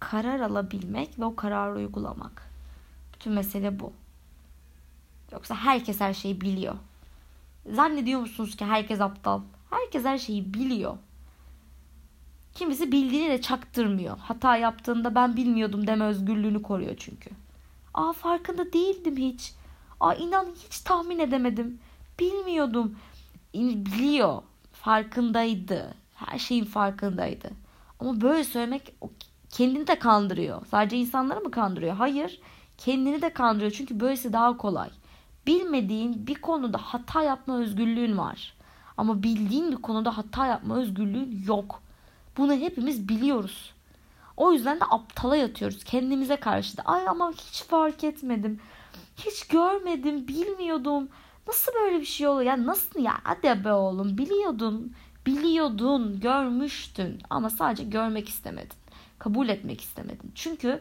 karar 0.00 0.40
alabilmek 0.40 1.18
ve 1.18 1.24
o 1.24 1.36
kararı 1.36 1.76
uygulamak. 1.76 2.50
Bütün 3.14 3.32
mesele 3.32 3.80
bu. 3.80 3.92
Yoksa 5.32 5.54
herkes 5.54 6.00
her 6.00 6.14
şeyi 6.14 6.40
biliyor. 6.40 6.74
Zannediyor 7.72 8.20
musunuz 8.20 8.56
ki 8.56 8.64
herkes 8.64 9.00
aptal? 9.00 9.40
Herkes 9.70 10.04
her 10.04 10.18
şeyi 10.18 10.54
biliyor. 10.54 10.96
Kimisi 12.54 12.92
bildiğini 12.92 13.30
de 13.30 13.40
çaktırmıyor. 13.40 14.18
Hata 14.18 14.56
yaptığında 14.56 15.14
ben 15.14 15.36
bilmiyordum 15.36 15.86
deme 15.86 16.04
özgürlüğünü 16.04 16.62
koruyor 16.62 16.94
çünkü. 16.98 17.30
Aa 17.94 18.12
farkında 18.12 18.72
değildim 18.72 19.16
hiç. 19.16 19.54
Aa 20.00 20.14
inan 20.14 20.46
hiç 20.66 20.78
tahmin 20.80 21.18
edemedim. 21.18 21.78
Bilmiyordum. 22.20 22.98
Biliyor. 23.54 24.42
Farkındaydı. 24.72 25.94
Her 26.14 26.38
şeyin 26.38 26.64
farkındaydı. 26.64 27.50
Ama 28.00 28.20
böyle 28.20 28.44
söylemek 28.44 28.94
kendini 29.50 29.86
de 29.86 29.98
kandırıyor. 29.98 30.66
Sadece 30.66 30.96
insanları 30.96 31.40
mı 31.40 31.50
kandırıyor? 31.50 31.96
Hayır. 31.96 32.40
Kendini 32.78 33.22
de 33.22 33.32
kandırıyor. 33.32 33.72
Çünkü 33.72 34.00
böylesi 34.00 34.32
daha 34.32 34.56
kolay. 34.56 34.90
Bilmediğin 35.46 36.26
bir 36.26 36.34
konuda 36.34 36.78
hata 36.78 37.22
yapma 37.22 37.58
özgürlüğün 37.58 38.18
var. 38.18 38.54
Ama 38.96 39.22
bildiğin 39.22 39.72
bir 39.72 39.76
konuda 39.76 40.18
hata 40.18 40.46
yapma 40.46 40.78
özgürlüğün 40.78 41.44
yok. 41.46 41.82
Bunu 42.36 42.52
hepimiz 42.52 43.08
biliyoruz. 43.08 43.74
O 44.36 44.52
yüzden 44.52 44.80
de 44.80 44.84
aptala 44.90 45.36
yatıyoruz 45.36 45.84
kendimize 45.84 46.36
karşı 46.36 46.76
da. 46.76 46.82
Ay 46.82 47.08
ama 47.08 47.32
hiç 47.32 47.62
fark 47.62 48.04
etmedim. 48.04 48.60
Hiç 49.16 49.48
görmedim, 49.48 50.28
bilmiyordum. 50.28 51.08
Nasıl 51.46 51.72
böyle 51.74 52.00
bir 52.00 52.06
şey 52.06 52.28
oluyor? 52.28 52.46
Ya 52.46 52.66
nasıl 52.66 53.00
ya? 53.00 53.14
Hadi 53.22 53.64
be 53.64 53.72
oğlum 53.72 54.18
biliyordun. 54.18 54.92
Biliyordun, 55.26 56.20
görmüştün 56.20 57.22
ama 57.30 57.50
sadece 57.50 57.84
görmek 57.84 58.28
istemedin 58.28 58.85
kabul 59.26 59.48
etmek 59.48 59.80
istemedin. 59.80 60.32
Çünkü 60.34 60.80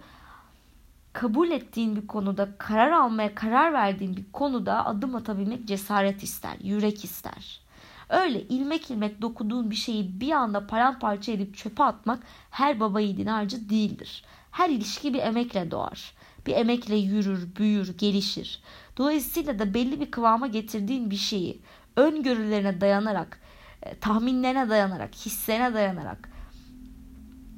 kabul 1.13 1.51
ettiğin 1.51 1.95
bir 1.95 2.07
konuda, 2.07 2.49
karar 2.57 2.91
almaya 2.91 3.35
karar 3.35 3.73
verdiğin 3.73 4.17
bir 4.17 4.31
konuda 4.33 4.85
adım 4.85 5.15
atabilmek 5.15 5.65
cesaret 5.65 6.23
ister, 6.23 6.57
yürek 6.63 7.03
ister. 7.03 7.61
Öyle 8.09 8.41
ilmek 8.41 8.91
ilmek 8.91 9.21
dokuduğun 9.21 9.71
bir 9.71 9.75
şeyi 9.75 10.19
bir 10.19 10.31
anda 10.31 10.67
paramparça 10.67 11.31
edip 11.31 11.57
çöpe 11.57 11.83
atmak 11.83 12.23
her 12.51 12.79
baba 12.79 12.99
yiğidin 12.99 13.25
harcı 13.25 13.69
değildir. 13.69 14.23
Her 14.51 14.69
ilişki 14.69 15.13
bir 15.13 15.19
emekle 15.19 15.71
doğar. 15.71 16.13
Bir 16.47 16.55
emekle 16.55 16.95
yürür, 16.95 17.55
büyür, 17.55 17.97
gelişir. 17.97 18.61
Dolayısıyla 18.97 19.59
da 19.59 19.73
belli 19.73 19.99
bir 19.99 20.11
kıvama 20.11 20.47
getirdiğin 20.47 21.11
bir 21.11 21.15
şeyi 21.15 21.61
öngörülerine 21.95 22.81
dayanarak, 22.81 23.39
e, 23.81 23.99
tahminlerine 23.99 24.69
dayanarak, 24.69 25.15
hislerine 25.15 25.73
dayanarak 25.73 26.34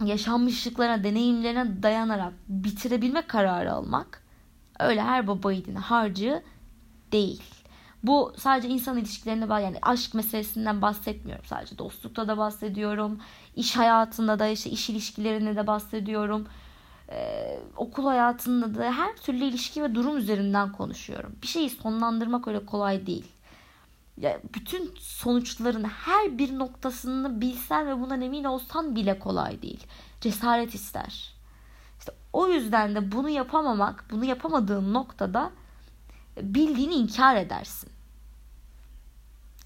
yaşanmışlıklarına, 0.05 1.03
deneyimlerine 1.03 1.83
dayanarak 1.83 2.33
bitirebilme 2.47 3.21
kararı 3.21 3.73
almak 3.73 4.23
öyle 4.79 5.01
her 5.01 5.27
baba 5.27 5.51
yiğidin 5.51 5.75
harcı 5.75 6.43
değil. 7.11 7.43
Bu 8.03 8.33
sadece 8.37 8.67
insan 8.67 8.97
ilişkilerine 8.97 9.49
bağlı 9.49 9.61
yani 9.61 9.77
aşk 9.81 10.13
meselesinden 10.13 10.81
bahsetmiyorum 10.81 11.45
sadece 11.45 11.77
dostlukta 11.77 12.27
da 12.27 12.37
bahsediyorum. 12.37 13.19
iş 13.55 13.75
hayatında 13.77 14.39
da 14.39 14.47
işte 14.47 14.69
iş 14.69 14.89
ilişkilerinde 14.89 15.55
de 15.55 15.67
bahsediyorum. 15.67 16.47
Ee, 17.09 17.59
okul 17.77 18.05
hayatında 18.05 18.75
da 18.75 18.91
her 18.91 19.15
türlü 19.15 19.43
ilişki 19.43 19.83
ve 19.83 19.95
durum 19.95 20.17
üzerinden 20.17 20.71
konuşuyorum. 20.71 21.35
Bir 21.41 21.47
şeyi 21.47 21.69
sonlandırmak 21.69 22.47
öyle 22.47 22.65
kolay 22.65 23.07
değil 23.07 23.25
ya 24.17 24.39
bütün 24.53 24.95
sonuçların 24.99 25.83
her 25.83 26.37
bir 26.37 26.59
noktasını 26.59 27.41
bilsen 27.41 27.87
ve 27.87 28.01
bundan 28.01 28.21
emin 28.21 28.43
olsan 28.43 28.95
bile 28.95 29.19
kolay 29.19 29.61
değil. 29.61 29.87
Cesaret 30.21 30.75
ister. 30.75 31.33
İşte 31.99 32.11
o 32.33 32.47
yüzden 32.47 32.95
de 32.95 33.11
bunu 33.11 33.29
yapamamak, 33.29 34.05
bunu 34.11 34.25
yapamadığın 34.25 34.93
noktada 34.93 35.51
bildiğini 36.41 36.93
inkar 36.93 37.35
edersin. 37.35 37.89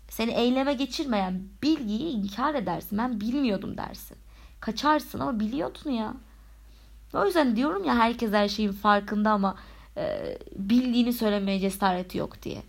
Seni 0.10 0.32
eyleme 0.32 0.74
geçirmeyen 0.74 1.44
bilgiyi 1.64 2.10
inkar 2.10 2.56
edersin. 2.56 2.98
Ben 2.98 3.22
bilmiyordum 3.22 3.78
dersin. 3.78 4.18
Kaçarsın 4.60 5.20
ama 5.20 5.40
biliyordun 5.40 5.92
ya. 5.92 6.14
O 7.14 7.26
yüzden 7.26 7.56
diyorum 7.56 7.84
ya 7.84 7.96
herkes 7.96 8.32
her 8.32 8.48
şeyin 8.48 8.72
farkında 8.72 9.32
ama 9.32 9.56
e, 9.98 10.38
bildiğini 10.56 11.14
söylemeye 11.14 11.60
cesareti 11.60 12.18
yok 12.18 12.44
diye. 12.44 12.64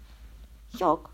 Yok. 0.80 1.11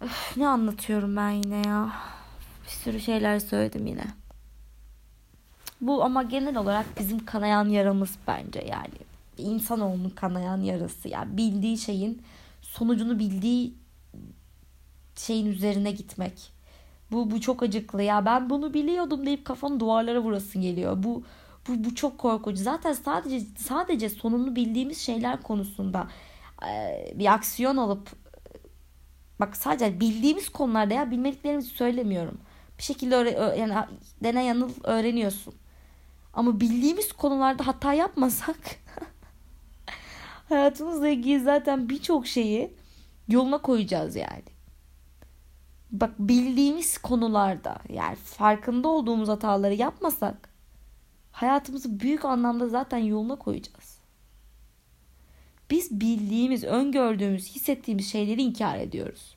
Öf, 0.00 0.36
ne 0.36 0.48
anlatıyorum 0.48 1.16
ben 1.16 1.30
yine 1.30 1.68
ya. 1.68 1.92
Bir 2.64 2.70
sürü 2.70 3.00
şeyler 3.00 3.38
söyledim 3.38 3.86
yine. 3.86 4.04
Bu 5.80 6.04
ama 6.04 6.22
genel 6.22 6.56
olarak 6.56 6.86
bizim 7.00 7.24
kanayan 7.24 7.68
yaramız 7.68 8.18
bence 8.26 8.64
yani. 8.68 8.94
İnsanoğlunun 9.38 10.10
kanayan 10.10 10.60
yarası. 10.60 11.08
Yani 11.08 11.36
bildiği 11.36 11.78
şeyin 11.78 12.22
sonucunu 12.62 13.18
bildiği 13.18 13.74
şeyin 15.16 15.46
üzerine 15.46 15.90
gitmek. 15.90 16.52
Bu 17.12 17.30
bu 17.30 17.40
çok 17.40 17.62
acıklı 17.62 18.02
ya 18.02 18.24
ben 18.24 18.50
bunu 18.50 18.74
biliyordum 18.74 19.26
deyip 19.26 19.44
kafanı 19.44 19.80
duvarlara 19.80 20.20
vurasın 20.20 20.62
geliyor. 20.62 21.02
Bu 21.02 21.22
bu, 21.68 21.84
bu 21.84 21.94
çok 21.94 22.18
korkucu. 22.18 22.62
Zaten 22.62 22.92
sadece 22.92 23.40
sadece 23.58 24.08
sonunu 24.08 24.56
bildiğimiz 24.56 24.98
şeyler 24.98 25.42
konusunda 25.42 26.08
bir 27.14 27.34
aksiyon 27.34 27.76
alıp 27.76 28.10
bak 29.40 29.56
sadece 29.56 30.00
bildiğimiz 30.00 30.48
konularda 30.48 30.94
ya 30.94 31.10
bilmediklerimizi 31.10 31.68
söylemiyorum. 31.68 32.38
Bir 32.78 32.82
şekilde 32.82 33.16
öğre, 33.16 33.58
yani 33.58 33.74
dene 34.22 34.44
yanıl 34.44 34.70
öğreniyorsun. 34.84 35.54
Ama 36.34 36.60
bildiğimiz 36.60 37.12
konularda 37.12 37.66
hata 37.66 37.94
yapmasak 37.94 38.56
hayatımızla 40.48 41.08
ilgili 41.08 41.40
zaten 41.40 41.88
birçok 41.88 42.26
şeyi 42.26 42.74
yoluna 43.28 43.58
koyacağız 43.58 44.16
yani. 44.16 44.44
Bak 45.92 46.10
bildiğimiz 46.18 46.98
konularda 46.98 47.78
yani 47.88 48.16
farkında 48.16 48.88
olduğumuz 48.88 49.28
hataları 49.28 49.74
yapmasak 49.74 50.48
hayatımızı 51.32 52.00
büyük 52.00 52.24
anlamda 52.24 52.68
zaten 52.68 52.98
yoluna 52.98 53.36
koyacağız. 53.36 53.99
Biz 55.70 56.00
bildiğimiz, 56.00 56.64
öngördüğümüz, 56.64 57.54
hissettiğimiz 57.54 58.12
şeyleri 58.12 58.42
inkar 58.42 58.78
ediyoruz. 58.78 59.36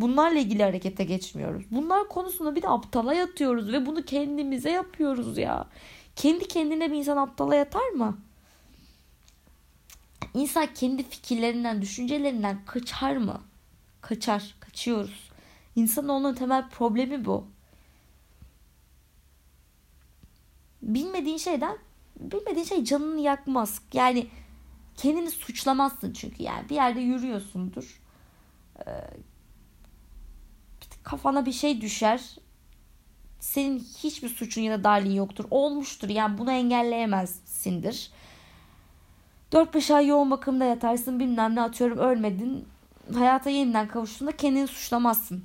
Bunlarla 0.00 0.38
ilgili 0.38 0.62
harekete 0.62 1.04
geçmiyoruz. 1.04 1.64
Bunlar 1.70 2.08
konusunda 2.08 2.56
bir 2.56 2.62
de 2.62 2.68
aptala 2.68 3.14
yatıyoruz 3.14 3.72
ve 3.72 3.86
bunu 3.86 4.04
kendimize 4.04 4.70
yapıyoruz 4.70 5.38
ya. 5.38 5.68
Kendi 6.16 6.48
kendine 6.48 6.90
bir 6.92 6.96
insan 6.96 7.16
aptala 7.16 7.54
yatar 7.54 7.88
mı? 7.88 8.18
İnsan 10.34 10.66
kendi 10.74 11.02
fikirlerinden, 11.02 11.82
düşüncelerinden 11.82 12.64
kaçar 12.66 13.16
mı? 13.16 13.40
Kaçar, 14.00 14.54
kaçıyoruz. 14.60 15.30
İnsan 15.76 16.08
onun 16.08 16.34
temel 16.34 16.68
problemi 16.68 17.24
bu. 17.24 17.46
Bilmediğin 20.82 21.36
şeyden, 21.36 21.78
bilmediğin 22.20 22.64
şey 22.64 22.84
canını 22.84 23.20
yakmaz. 23.20 23.80
Yani 23.92 24.26
kendini 24.96 25.30
suçlamazsın 25.30 26.12
çünkü 26.12 26.42
yani 26.42 26.68
bir 26.68 26.74
yerde 26.74 27.00
yürüyorsundur. 27.00 28.00
Ee, 28.86 28.90
kafana 31.02 31.46
bir 31.46 31.52
şey 31.52 31.80
düşer. 31.80 32.36
Senin 33.40 33.78
hiçbir 33.78 34.28
suçun 34.28 34.62
ya 34.62 34.78
da 34.78 34.84
darlığın 34.84 35.10
yoktur. 35.10 35.44
Olmuştur 35.50 36.08
yani 36.08 36.38
bunu 36.38 36.52
engelleyemezsindir. 36.52 38.10
4-5 39.52 39.94
ay 39.94 40.06
yoğun 40.06 40.30
bakımda 40.30 40.64
yatarsın 40.64 41.20
bilmem 41.20 41.54
ne 41.54 41.62
atıyorum 41.62 41.98
ölmedin. 41.98 42.68
Hayata 43.14 43.50
yeniden 43.50 43.88
kavuştuğunda 43.88 44.36
kendini 44.36 44.66
suçlamazsın. 44.66 45.44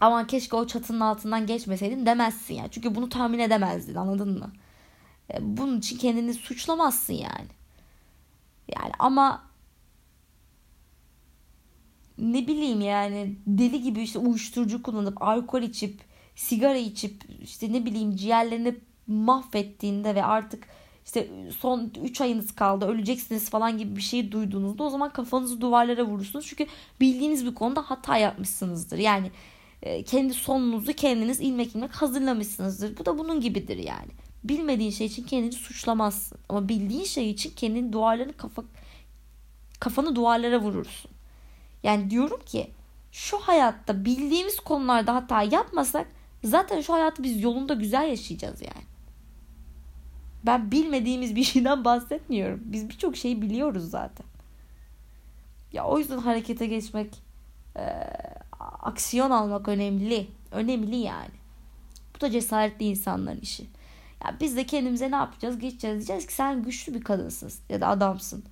Aman 0.00 0.26
keşke 0.26 0.56
o 0.56 0.66
çatının 0.66 1.00
altından 1.00 1.46
geçmeseydin 1.46 2.06
demezsin 2.06 2.54
yani. 2.54 2.70
Çünkü 2.70 2.94
bunu 2.94 3.08
tahmin 3.08 3.38
edemezdin 3.38 3.94
anladın 3.94 4.38
mı? 4.38 4.52
E, 5.34 5.36
bunun 5.40 5.78
için 5.78 5.98
kendini 5.98 6.34
suçlamazsın 6.34 7.12
yani. 7.12 7.48
Yani 8.74 8.92
ama 8.98 9.46
ne 12.18 12.46
bileyim 12.46 12.80
yani 12.80 13.36
deli 13.46 13.82
gibi 13.82 14.02
işte 14.02 14.18
uyuşturucu 14.18 14.82
kullanıp 14.82 15.22
alkol 15.22 15.62
içip 15.62 16.00
sigara 16.34 16.76
içip 16.76 17.22
işte 17.42 17.72
ne 17.72 17.84
bileyim 17.86 18.16
ciğerlerini 18.16 18.74
mahvettiğinde 19.06 20.14
ve 20.14 20.24
artık 20.24 20.68
işte 21.04 21.28
son 21.58 21.92
3 22.02 22.20
ayınız 22.20 22.54
kaldı 22.54 22.86
öleceksiniz 22.86 23.50
falan 23.50 23.78
gibi 23.78 23.96
bir 23.96 24.02
şey 24.02 24.32
duyduğunuzda 24.32 24.84
o 24.84 24.90
zaman 24.90 25.12
kafanızı 25.12 25.60
duvarlara 25.60 26.04
vurursunuz. 26.04 26.46
Çünkü 26.46 26.66
bildiğiniz 27.00 27.46
bir 27.46 27.54
konuda 27.54 27.82
hata 27.82 28.16
yapmışsınızdır. 28.16 28.98
Yani 28.98 29.30
e, 29.82 30.02
kendi 30.02 30.34
sonunuzu 30.34 30.92
kendiniz 30.92 31.40
ilmek 31.40 31.74
ilmek 31.74 31.90
hazırlamışsınızdır. 31.90 32.98
Bu 32.98 33.06
da 33.06 33.18
bunun 33.18 33.40
gibidir 33.40 33.76
yani. 33.76 34.25
Bilmediğin 34.48 34.90
şey 34.90 35.06
için 35.06 35.24
kendini 35.24 35.52
suçlamazsın. 35.52 36.38
Ama 36.48 36.68
bildiğin 36.68 37.04
şey 37.04 37.30
için 37.30 37.52
kendini 37.56 37.92
duvarlarını 37.92 38.36
kafa 38.36 38.62
kafanı 39.80 40.16
duvarlara 40.16 40.60
vurursun. 40.60 41.10
Yani 41.82 42.10
diyorum 42.10 42.40
ki 42.46 42.70
şu 43.12 43.38
hayatta 43.38 44.04
bildiğimiz 44.04 44.60
konularda 44.60 45.14
hata 45.14 45.42
yapmasak 45.42 46.06
zaten 46.44 46.80
şu 46.80 46.92
hayatı 46.92 47.22
biz 47.22 47.42
yolunda 47.42 47.74
güzel 47.74 48.08
yaşayacağız 48.08 48.62
yani. 48.62 48.86
Ben 50.46 50.70
bilmediğimiz 50.70 51.36
bir 51.36 51.44
şeyden 51.52 51.84
bahsetmiyorum. 51.84 52.60
Biz 52.64 52.88
birçok 52.88 53.16
şeyi 53.16 53.42
biliyoruz 53.42 53.90
zaten. 53.90 54.26
Ya 55.72 55.84
o 55.84 55.98
yüzden 55.98 56.18
harekete 56.18 56.66
geçmek, 56.66 57.22
e, 57.76 57.82
aksiyon 58.60 59.30
almak 59.30 59.68
önemli. 59.68 60.26
Önemli 60.50 60.96
yani. 60.96 61.34
Bu 62.16 62.20
da 62.20 62.30
cesaretli 62.30 62.84
insanların 62.84 63.40
işi. 63.40 63.66
Ya 64.24 64.36
biz 64.40 64.56
de 64.56 64.66
kendimize 64.66 65.10
ne 65.10 65.16
yapacağız? 65.16 65.58
Geçeceğiz 65.58 65.96
diyeceğiz 65.96 66.26
ki 66.26 66.34
sen 66.34 66.62
güçlü 66.62 66.94
bir 66.94 67.04
kadınsın 67.04 67.52
ya 67.68 67.80
da 67.80 67.88
adamsın. 67.88 68.44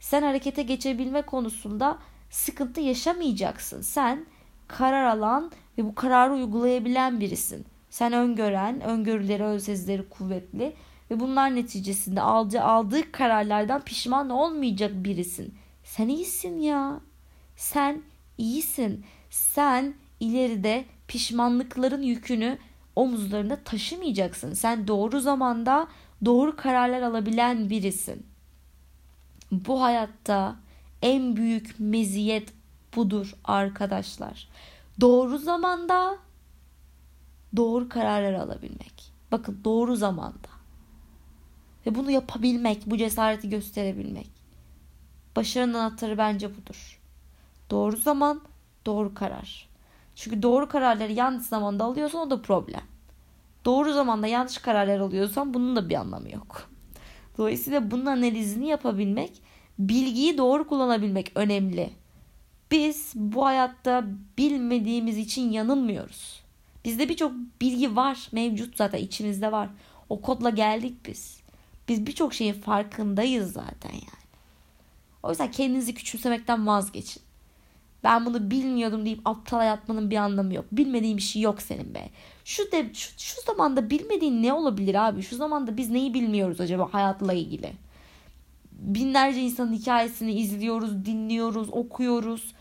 Sen 0.00 0.22
harekete 0.22 0.62
geçebilme 0.62 1.22
konusunda 1.22 1.98
sıkıntı 2.30 2.80
yaşamayacaksın. 2.80 3.80
Sen 3.80 4.26
karar 4.68 5.04
alan 5.04 5.52
ve 5.78 5.84
bu 5.84 5.94
kararı 5.94 6.32
uygulayabilen 6.32 7.20
birisin. 7.20 7.66
Sen 7.90 8.12
öngören, 8.12 8.80
öngörüleri, 8.80 9.42
ön 9.42 9.58
sezileri 9.58 10.08
kuvvetli 10.08 10.76
ve 11.10 11.20
bunlar 11.20 11.54
neticesinde 11.54 12.20
aldığı, 12.20 12.62
aldığı 12.62 13.12
kararlardan 13.12 13.80
pişman 13.80 14.30
olmayacak 14.30 14.92
birisin. 14.94 15.54
Sen 15.84 16.08
iyisin 16.08 16.58
ya. 16.58 17.00
Sen 17.56 18.02
iyisin. 18.38 19.04
Sen 19.30 19.94
ileride 20.20 20.84
pişmanlıkların 21.08 22.02
yükünü 22.02 22.58
omuzlarında 23.00 23.56
taşımayacaksın. 23.64 24.52
Sen 24.54 24.88
doğru 24.88 25.20
zamanda 25.20 25.88
doğru 26.24 26.56
kararlar 26.56 27.02
alabilen 27.02 27.70
birisin. 27.70 28.26
Bu 29.52 29.82
hayatta 29.82 30.56
en 31.02 31.36
büyük 31.36 31.74
meziyet 31.78 32.52
budur 32.96 33.34
arkadaşlar. 33.44 34.48
Doğru 35.00 35.38
zamanda 35.38 36.16
doğru 37.56 37.88
kararlar 37.88 38.32
alabilmek. 38.32 39.12
Bakın 39.32 39.60
doğru 39.64 39.96
zamanda. 39.96 40.50
Ve 41.86 41.94
bunu 41.94 42.10
yapabilmek, 42.10 42.82
bu 42.86 42.96
cesareti 42.96 43.48
gösterebilmek. 43.48 44.30
Başarının 45.36 45.74
anahtarı 45.74 46.18
bence 46.18 46.56
budur. 46.56 47.00
Doğru 47.70 47.96
zaman, 47.96 48.40
doğru 48.86 49.14
karar. 49.14 49.68
Çünkü 50.14 50.42
doğru 50.42 50.68
kararları 50.68 51.12
yanlış 51.12 51.46
zamanda 51.46 51.84
alıyorsan 51.84 52.20
o 52.20 52.30
da 52.30 52.42
problem. 52.42 52.89
Doğru 53.64 53.92
zamanda 53.92 54.26
yanlış 54.26 54.58
kararlar 54.58 54.98
alıyorsan 54.98 55.54
bunun 55.54 55.76
da 55.76 55.88
bir 55.88 55.94
anlamı 55.94 56.30
yok. 56.30 56.70
Dolayısıyla 57.38 57.90
bunun 57.90 58.06
analizini 58.06 58.68
yapabilmek, 58.68 59.42
bilgiyi 59.78 60.38
doğru 60.38 60.68
kullanabilmek 60.68 61.32
önemli. 61.34 61.90
Biz 62.70 63.12
bu 63.14 63.46
hayatta 63.46 64.04
bilmediğimiz 64.38 65.18
için 65.18 65.50
yanılmıyoruz. 65.50 66.40
Bizde 66.84 67.08
birçok 67.08 67.32
bilgi 67.60 67.96
var, 67.96 68.28
mevcut 68.32 68.76
zaten 68.76 68.98
içimizde 68.98 69.52
var. 69.52 69.68
O 70.08 70.20
kodla 70.20 70.50
geldik 70.50 71.06
biz. 71.06 71.40
Biz 71.88 72.06
birçok 72.06 72.34
şeyin 72.34 72.52
farkındayız 72.52 73.52
zaten 73.52 73.92
yani. 73.92 74.20
O 75.22 75.30
yüzden 75.30 75.50
kendinizi 75.50 75.94
küçümsemekten 75.94 76.66
vazgeçin. 76.66 77.22
Ben 78.04 78.26
bunu 78.26 78.50
bilmiyordum 78.50 79.04
deyip 79.04 79.20
aptal 79.24 79.66
yatmanın 79.66 80.10
bir 80.10 80.16
anlamı 80.16 80.54
yok. 80.54 80.64
Bilmediğin 80.72 81.16
bir 81.16 81.22
şey 81.22 81.42
yok 81.42 81.62
senin 81.62 81.94
be. 81.94 82.10
Şu 82.44 82.72
de 82.72 82.90
şu, 82.94 83.18
şu 83.18 83.42
zamanda 83.46 83.90
bilmediğin 83.90 84.42
ne 84.42 84.52
olabilir 84.52 84.94
abi? 85.08 85.22
Şu 85.22 85.36
zamanda 85.36 85.76
biz 85.76 85.90
neyi 85.90 86.14
bilmiyoruz 86.14 86.60
acaba 86.60 86.88
hayatla 86.92 87.32
ilgili? 87.32 87.72
Binlerce 88.72 89.40
insanın 89.40 89.72
hikayesini 89.72 90.32
izliyoruz, 90.32 91.04
dinliyoruz, 91.04 91.68
okuyoruz. 91.72 92.54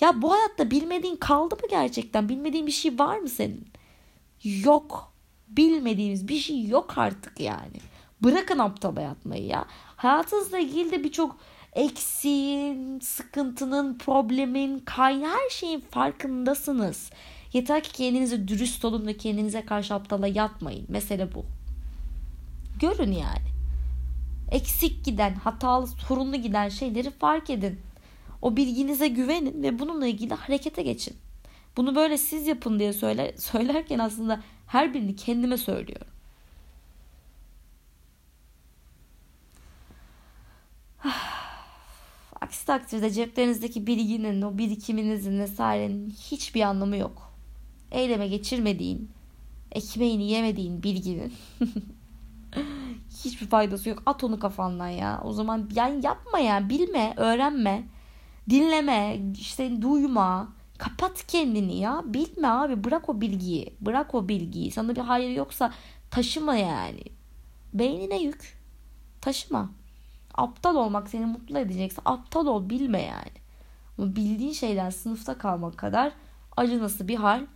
Ya 0.00 0.22
bu 0.22 0.32
hayatta 0.32 0.70
bilmediğin 0.70 1.16
kaldı 1.16 1.54
mı 1.54 1.68
gerçekten? 1.70 2.28
Bilmediğin 2.28 2.66
bir 2.66 2.72
şey 2.72 2.98
var 2.98 3.18
mı 3.18 3.28
senin? 3.28 3.68
Yok. 4.42 5.12
Bilmediğimiz 5.48 6.28
bir 6.28 6.38
şey 6.38 6.66
yok 6.66 6.98
artık 6.98 7.40
yani. 7.40 7.80
Bırakın 8.20 8.58
aptal 8.58 8.96
yatmayı 8.96 9.46
ya. 9.46 9.64
Hayatınızla 9.96 10.58
ilgili 10.58 10.90
de 10.90 11.04
birçok 11.04 11.36
eksiğin, 11.76 13.00
sıkıntının, 13.00 13.98
problemin, 13.98 14.78
kaynağı 14.78 15.30
her 15.30 15.50
şeyin 15.50 15.80
farkındasınız. 15.80 17.10
Yeter 17.52 17.82
ki 17.82 17.92
kendinize 17.92 18.48
dürüst 18.48 18.84
olun 18.84 19.06
ve 19.06 19.16
kendinize 19.16 19.64
karşı 19.64 19.94
aptala 19.94 20.26
yatmayın. 20.26 20.86
Mesele 20.88 21.34
bu. 21.34 21.44
Görün 22.80 23.12
yani. 23.12 23.46
Eksik 24.50 25.04
giden, 25.04 25.34
hatalı, 25.34 25.86
sorunlu 25.86 26.36
giden 26.36 26.68
şeyleri 26.68 27.10
fark 27.10 27.50
edin. 27.50 27.80
O 28.42 28.56
bilginize 28.56 29.08
güvenin 29.08 29.62
ve 29.62 29.78
bununla 29.78 30.06
ilgili 30.06 30.34
harekete 30.34 30.82
geçin. 30.82 31.16
Bunu 31.76 31.94
böyle 31.94 32.18
siz 32.18 32.46
yapın 32.46 32.78
diye 32.78 32.92
söyler, 32.92 33.32
söylerken 33.36 33.98
aslında 33.98 34.40
her 34.66 34.94
birini 34.94 35.16
kendime 35.16 35.56
söylüyorum. 35.56 36.06
Aksi 42.40 42.66
takdirde 42.66 43.10
ceplerinizdeki 43.10 43.86
bilginin, 43.86 44.42
o 44.42 44.58
birikiminizin 44.58 45.38
vesairenin 45.38 46.10
hiçbir 46.10 46.60
anlamı 46.60 46.96
yok. 46.96 47.32
eyleme 47.90 48.28
geçirmediğin, 48.28 49.10
ekmeğini 49.72 50.30
yemediğin 50.30 50.82
bilginin 50.82 51.32
hiçbir 53.24 53.46
faydası 53.46 53.88
yok. 53.88 54.02
At 54.06 54.24
onu 54.24 54.38
kafandan 54.38 54.88
ya. 54.88 55.20
O 55.24 55.32
zaman 55.32 55.70
yani 55.74 56.06
yapma 56.06 56.38
ya. 56.38 56.68
Bilme, 56.68 57.14
öğrenme. 57.16 57.88
Dinleme, 58.50 59.20
işte 59.38 59.82
duyma. 59.82 60.48
Kapat 60.78 61.26
kendini 61.26 61.78
ya. 61.78 62.02
Bilme 62.04 62.48
abi. 62.48 62.84
Bırak 62.84 63.08
o 63.08 63.20
bilgiyi. 63.20 63.74
Bırak 63.80 64.14
o 64.14 64.28
bilgiyi. 64.28 64.70
Sana 64.70 64.96
bir 64.96 65.00
hayır 65.00 65.30
yoksa 65.30 65.72
taşıma 66.10 66.56
yani. 66.56 67.02
Beynine 67.74 68.22
yük. 68.22 68.58
Taşıma. 69.20 69.70
Aptal 70.36 70.76
olmak 70.76 71.08
seni 71.08 71.26
mutlu 71.26 71.58
edecekse 71.58 72.02
aptal 72.04 72.46
ol 72.46 72.70
bilme 72.70 73.02
yani. 73.02 73.32
Ama 73.98 74.16
bildiğin 74.16 74.52
şeyden 74.52 74.90
sınıfta 74.90 75.38
kalmak 75.38 75.76
kadar 75.76 76.12
acınası 76.56 77.08
bir 77.08 77.16
hal 77.16 77.46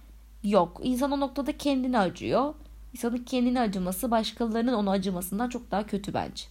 yok. 0.43 0.81
İnsan 0.83 1.13
o 1.13 1.21
noktada 1.21 1.59
kendini 1.59 1.99
acıyor. 1.99 2.55
İnsanın 2.93 3.17
kendini 3.17 3.61
acıması 3.61 4.11
başkalarının 4.11 4.73
onu 4.73 4.91
acımasından 4.91 5.49
çok 5.49 5.71
daha 5.71 5.87
kötü 5.87 6.15
bence. 6.15 6.45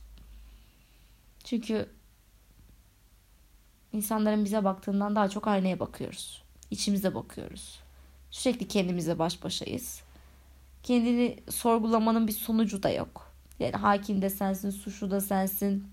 Çünkü 1.44 1.90
insanların 3.94 4.46
bize 4.46 4.64
baktığından 4.64 5.16
daha 5.16 5.30
çok 5.30 5.48
aynaya 5.48 5.80
bakıyoruz. 5.80 6.44
İçimize 6.72 7.16
bakıyoruz. 7.16 7.80
Sürekli 8.32 8.68
kendimize 8.68 9.20
baş 9.20 9.44
başayız. 9.44 10.02
Kendini 10.84 11.40
sorgulamanın 11.50 12.28
bir 12.28 12.32
sonucu 12.32 12.84
da 12.84 12.90
yok. 12.90 13.32
Yani 13.60 13.76
hakim 13.76 14.22
de 14.22 14.30
sensin, 14.30 14.70
suçlu 14.70 15.12
da 15.12 15.22
sensin, 15.22 15.88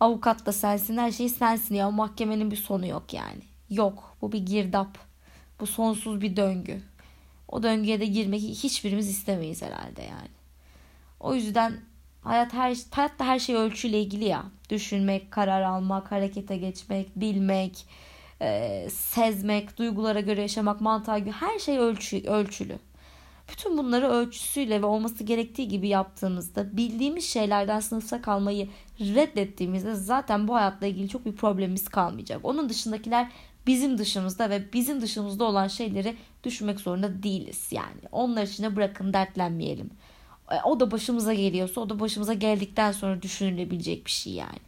avukat 0.00 0.46
da 0.46 0.52
sensin, 0.52 0.96
her 0.96 1.12
şey 1.12 1.28
sensin 1.28 1.74
ya. 1.74 1.90
Mahkemenin 1.90 2.50
bir 2.50 2.56
sonu 2.56 2.86
yok 2.86 3.14
yani. 3.14 3.42
Yok. 3.70 4.16
Bu 4.22 4.32
bir 4.32 4.46
girdap. 4.46 4.98
Bu 5.60 5.66
sonsuz 5.66 6.20
bir 6.20 6.36
döngü. 6.36 6.82
O 7.48 7.62
döngüye 7.62 8.00
de 8.00 8.06
girmek 8.06 8.40
hiçbirimiz 8.40 9.08
istemeyiz 9.08 9.62
herhalde 9.62 10.02
yani. 10.02 10.28
O 11.20 11.34
yüzden 11.34 11.80
hayat 12.22 12.52
her 12.52 12.76
hayatta 12.90 13.24
her 13.24 13.38
şey 13.38 13.56
ölçüyle 13.56 14.00
ilgili 14.00 14.24
ya. 14.24 14.44
Düşünmek, 14.70 15.30
karar 15.30 15.62
almak, 15.62 16.12
harekete 16.12 16.56
geçmek, 16.56 17.16
bilmek, 17.16 17.86
e, 18.40 18.88
sezmek, 18.90 19.78
duygulara 19.78 20.20
göre 20.20 20.40
yaşamak, 20.40 20.80
mantığa 20.80 21.18
göre 21.18 21.32
her 21.32 21.58
şey 21.58 21.78
ölçü, 21.78 22.22
ölçülü. 22.26 22.78
Bütün 23.50 23.78
bunları 23.78 24.08
ölçüsüyle 24.08 24.82
ve 24.82 24.86
olması 24.86 25.24
gerektiği 25.24 25.68
gibi 25.68 25.88
yaptığımızda 25.88 26.76
bildiğimiz 26.76 27.24
şeylerden 27.24 27.80
sınıfta 27.80 28.22
kalmayı 28.22 28.68
reddettiğimizde 29.00 29.94
zaten 29.94 30.48
bu 30.48 30.54
hayatla 30.54 30.86
ilgili 30.86 31.08
çok 31.08 31.26
bir 31.26 31.32
problemimiz 31.32 31.88
kalmayacak. 31.88 32.40
Onun 32.42 32.68
dışındakiler 32.68 33.30
bizim 33.66 33.98
dışımızda 33.98 34.50
ve 34.50 34.72
bizim 34.72 35.00
dışımızda 35.00 35.44
olan 35.44 35.68
şeyleri 35.68 36.16
düşünmek 36.44 36.80
zorunda 36.80 37.22
değiliz. 37.22 37.68
Yani 37.72 38.00
onlar 38.12 38.42
içine 38.42 38.76
bırakın 38.76 39.12
dertlenmeyelim. 39.12 39.90
E, 40.50 40.54
o 40.64 40.80
da 40.80 40.90
başımıza 40.90 41.34
geliyorsa 41.34 41.80
o 41.80 41.90
da 41.90 42.00
başımıza 42.00 42.34
geldikten 42.34 42.92
sonra 42.92 43.22
düşünülebilecek 43.22 44.06
bir 44.06 44.10
şey 44.10 44.32
yani. 44.32 44.58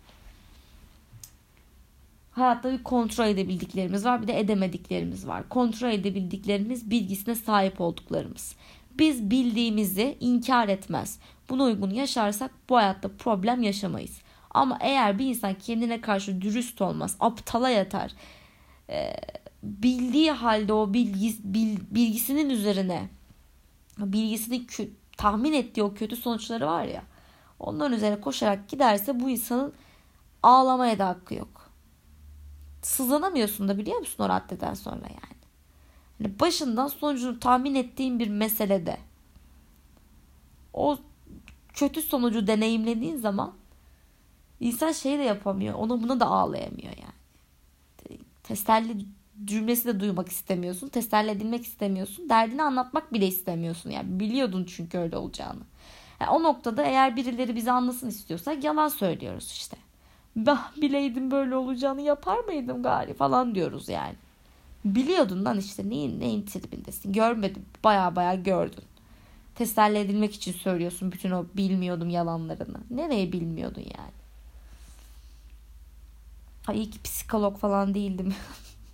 Hayatta 2.40 2.72
bir 2.72 2.82
kontrol 2.82 3.26
edebildiklerimiz 3.26 4.04
var 4.04 4.22
bir 4.22 4.28
de 4.28 4.40
edemediklerimiz 4.40 5.26
var. 5.26 5.48
Kontrol 5.48 5.90
edebildiklerimiz 5.90 6.90
bilgisine 6.90 7.34
sahip 7.34 7.80
olduklarımız. 7.80 8.54
Biz 8.98 9.30
bildiğimizi 9.30 10.16
inkar 10.20 10.68
etmez. 10.68 11.18
Buna 11.48 11.62
uygun 11.62 11.90
yaşarsak 11.90 12.50
bu 12.68 12.76
hayatta 12.76 13.08
problem 13.18 13.62
yaşamayız. 13.62 14.20
Ama 14.50 14.78
eğer 14.80 15.18
bir 15.18 15.26
insan 15.26 15.54
kendine 15.54 16.00
karşı 16.00 16.40
dürüst 16.40 16.82
olmaz, 16.82 17.16
aptala 17.20 17.70
yatar, 17.70 18.12
e, 18.90 19.16
bildiği 19.62 20.30
halde 20.30 20.72
o 20.72 20.94
bilgi, 20.94 21.34
bil, 21.44 21.78
bilgisinin 21.90 22.50
üzerine 22.50 23.08
bilgisini 23.98 24.66
kü, 24.66 24.90
tahmin 25.16 25.52
ettiği 25.52 25.82
o 25.82 25.94
kötü 25.94 26.16
sonuçları 26.16 26.66
var 26.66 26.84
ya 26.84 27.02
onların 27.58 27.96
üzerine 27.96 28.20
koşarak 28.20 28.68
giderse 28.68 29.20
bu 29.20 29.30
insanın 29.30 29.72
ağlamaya 30.42 30.98
da 30.98 31.08
hakkı 31.08 31.34
yok. 31.34 31.59
Sızlanamıyorsun 32.82 33.68
da 33.68 33.78
biliyor 33.78 33.98
musun 33.98 34.24
o 34.24 34.28
raddeden 34.28 34.74
sonra 34.74 35.06
yani. 35.08 35.40
yani 36.20 36.40
başından 36.40 36.88
sonucunu 36.88 37.40
tahmin 37.40 37.74
ettiğin 37.74 38.18
bir 38.18 38.28
meselede 38.28 38.98
o 40.72 40.98
kötü 41.74 42.02
sonucu 42.02 42.46
deneyimlediğin 42.46 43.16
zaman 43.16 43.52
insan 44.60 44.92
şey 44.92 45.18
de 45.18 45.22
yapamıyor. 45.22 45.74
Ona 45.74 46.02
buna 46.02 46.20
da 46.20 46.26
ağlayamıyor 46.26 46.92
yani. 46.96 48.20
Teselli 48.42 49.06
cümlesi 49.44 49.88
de 49.88 50.00
duymak 50.00 50.28
istemiyorsun. 50.28 50.88
Teselli 50.88 51.30
edilmek 51.30 51.64
istemiyorsun. 51.64 52.28
Derdini 52.28 52.62
anlatmak 52.62 53.12
bile 53.12 53.26
istemiyorsun. 53.26 53.90
Yani 53.90 54.20
biliyordun 54.20 54.64
çünkü 54.64 54.98
öyle 54.98 55.16
olacağını. 55.16 55.60
Yani 56.20 56.30
o 56.30 56.42
noktada 56.42 56.82
eğer 56.82 57.16
birileri 57.16 57.56
bizi 57.56 57.70
anlasın 57.70 58.08
istiyorsak 58.08 58.64
yalan 58.64 58.88
söylüyoruz 58.88 59.50
işte. 59.50 59.76
Bah 60.36 60.72
bileydim 60.76 61.30
böyle 61.30 61.56
olacağını 61.56 62.00
yapar 62.00 62.38
mıydım 62.38 62.82
gari 62.82 63.14
falan 63.14 63.54
diyoruz 63.54 63.88
yani. 63.88 64.14
Biliyordun 64.84 65.44
lan 65.44 65.58
işte 65.58 65.88
neyin, 65.88 66.20
neyin 66.20 66.42
tribindesin. 66.42 67.12
Görmedim. 67.12 67.64
Baya 67.84 68.16
baya 68.16 68.34
gördün. 68.34 68.84
Teselli 69.54 69.98
edilmek 69.98 70.34
için 70.34 70.52
söylüyorsun 70.52 71.12
bütün 71.12 71.30
o 71.30 71.44
bilmiyordum 71.54 72.10
yalanlarını. 72.10 72.78
Nereye 72.90 73.32
bilmiyordun 73.32 73.80
yani? 73.80 74.12
Ay 76.68 76.76
iyi 76.76 76.90
ki 76.90 77.02
psikolog 77.02 77.58
falan 77.58 77.94
değildim. 77.94 78.34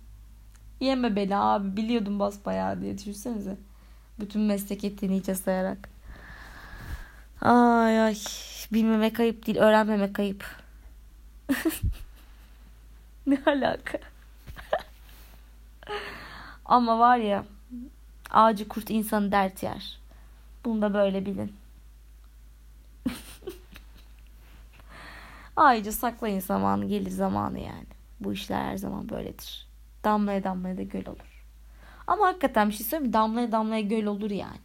Yeme 0.79 1.15
beni 1.15 1.35
abi 1.35 1.77
biliyordum 1.77 2.19
basbayağı 2.19 2.81
diye 2.81 2.97
düşünsenize. 2.97 3.57
Bütün 4.19 4.41
meslek 4.41 4.83
ettiğini 4.83 5.17
hiçe 5.17 5.35
sayarak. 5.35 5.89
Ay 7.41 8.01
ay 8.01 8.17
bilmemek 8.73 9.19
ayıp 9.19 9.47
değil 9.47 9.57
öğrenmemek 9.57 10.15
kayıp. 10.15 10.45
ne 13.27 13.41
alaka? 13.45 13.99
Ama 16.65 16.99
var 16.99 17.17
ya 17.17 17.45
ağacı 18.31 18.67
kurt 18.67 18.89
insanı 18.89 19.31
dert 19.31 19.63
yer. 19.63 19.99
Bunu 20.65 20.81
da 20.81 20.93
böyle 20.93 21.25
bilin. 21.25 21.55
Ayrıca 25.55 25.91
saklayın 25.91 26.39
zamanı 26.39 26.85
gelir 26.85 27.11
zamanı 27.11 27.59
yani. 27.59 27.87
Bu 28.19 28.33
işler 28.33 28.63
her 28.63 28.77
zaman 28.77 29.09
böyledir. 29.09 29.67
Damlaya 30.03 30.43
damlaya 30.43 30.77
da 30.77 30.83
göl 30.83 31.05
olur. 31.05 31.43
Ama 32.07 32.27
hakikaten 32.27 32.69
bir 32.69 32.73
şey 32.73 32.85
söyleyeyim 32.85 33.09
mi? 33.09 33.13
Damlaya 33.13 33.51
damlaya 33.51 33.81
göl 33.81 34.05
olur 34.05 34.31
yani. 34.31 34.59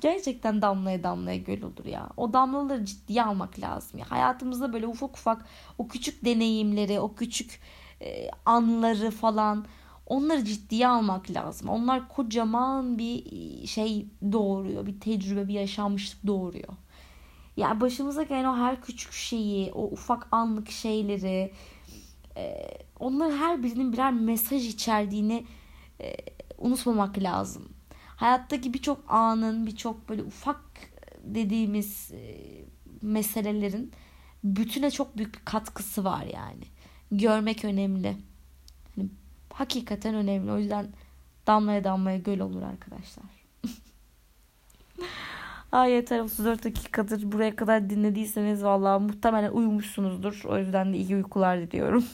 Gerçekten 0.00 0.62
damlaya 0.62 1.02
damlaya 1.02 1.36
göl 1.36 1.62
olur 1.62 1.84
ya. 1.84 2.08
O 2.16 2.32
damlaları 2.32 2.84
ciddiye 2.84 3.22
almak 3.22 3.60
lazım 3.60 3.98
ya. 3.98 4.10
Hayatımızda 4.10 4.72
böyle 4.72 4.86
ufak 4.86 5.16
ufak 5.16 5.44
o 5.78 5.88
küçük 5.88 6.24
deneyimleri, 6.24 7.00
o 7.00 7.14
küçük 7.14 7.60
e, 8.02 8.30
anları 8.46 9.10
falan 9.10 9.66
onları 10.06 10.44
ciddiye 10.44 10.88
almak 10.88 11.30
lazım. 11.30 11.68
Onlar 11.68 12.08
kocaman 12.08 12.98
bir 12.98 13.26
şey 13.66 14.06
doğuruyor. 14.32 14.86
Bir 14.86 15.00
tecrübe, 15.00 15.48
bir 15.48 15.54
yaşanmışlık 15.54 16.26
doğuruyor. 16.26 16.72
Ya 17.56 17.80
başımıza 17.80 18.22
gelen 18.22 18.44
o 18.44 18.56
her 18.56 18.82
küçük 18.82 19.12
şeyi, 19.12 19.72
o 19.72 19.82
ufak 19.84 20.28
anlık 20.32 20.70
şeyleri, 20.70 21.52
e, 22.36 22.70
onların 23.00 23.36
her 23.36 23.62
birinin 23.62 23.92
birer 23.92 24.12
mesaj 24.12 24.68
içerdiğini 24.68 25.44
e, 26.00 26.16
unutmamak 26.58 27.18
lazım. 27.18 27.68
Hayattaki 28.20 28.74
birçok 28.74 29.04
anın, 29.08 29.66
birçok 29.66 30.08
böyle 30.08 30.22
ufak 30.22 30.60
dediğimiz 31.24 32.12
e, 32.12 32.36
meselelerin 33.02 33.92
bütüne 34.44 34.90
çok 34.90 35.16
büyük 35.16 35.34
bir 35.34 35.44
katkısı 35.44 36.04
var 36.04 36.26
yani. 36.34 36.64
Görmek 37.12 37.64
önemli. 37.64 38.16
Hani 38.96 39.08
hakikaten 39.52 40.14
önemli. 40.14 40.52
O 40.52 40.58
yüzden 40.58 40.86
damlaya 41.46 41.84
damlaya 41.84 42.18
göl 42.18 42.40
olur 42.40 42.62
arkadaşlar. 42.62 43.24
Ay 45.72 45.92
yeter 45.92 46.20
34 46.20 46.64
dakikadır 46.64 47.32
buraya 47.32 47.56
kadar 47.56 47.90
dinlediyseniz 47.90 48.64
vallahi 48.64 49.02
muhtemelen 49.02 49.52
uyumuşsunuzdur. 49.52 50.42
O 50.44 50.58
yüzden 50.58 50.92
de 50.92 50.96
iyi 50.96 51.16
uykular 51.16 51.60
diliyorum. 51.60 52.04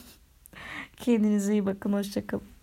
Kendinize 0.97 1.53
iyi 1.53 1.65
bakın. 1.65 1.93
Hoşçakalın. 1.93 2.56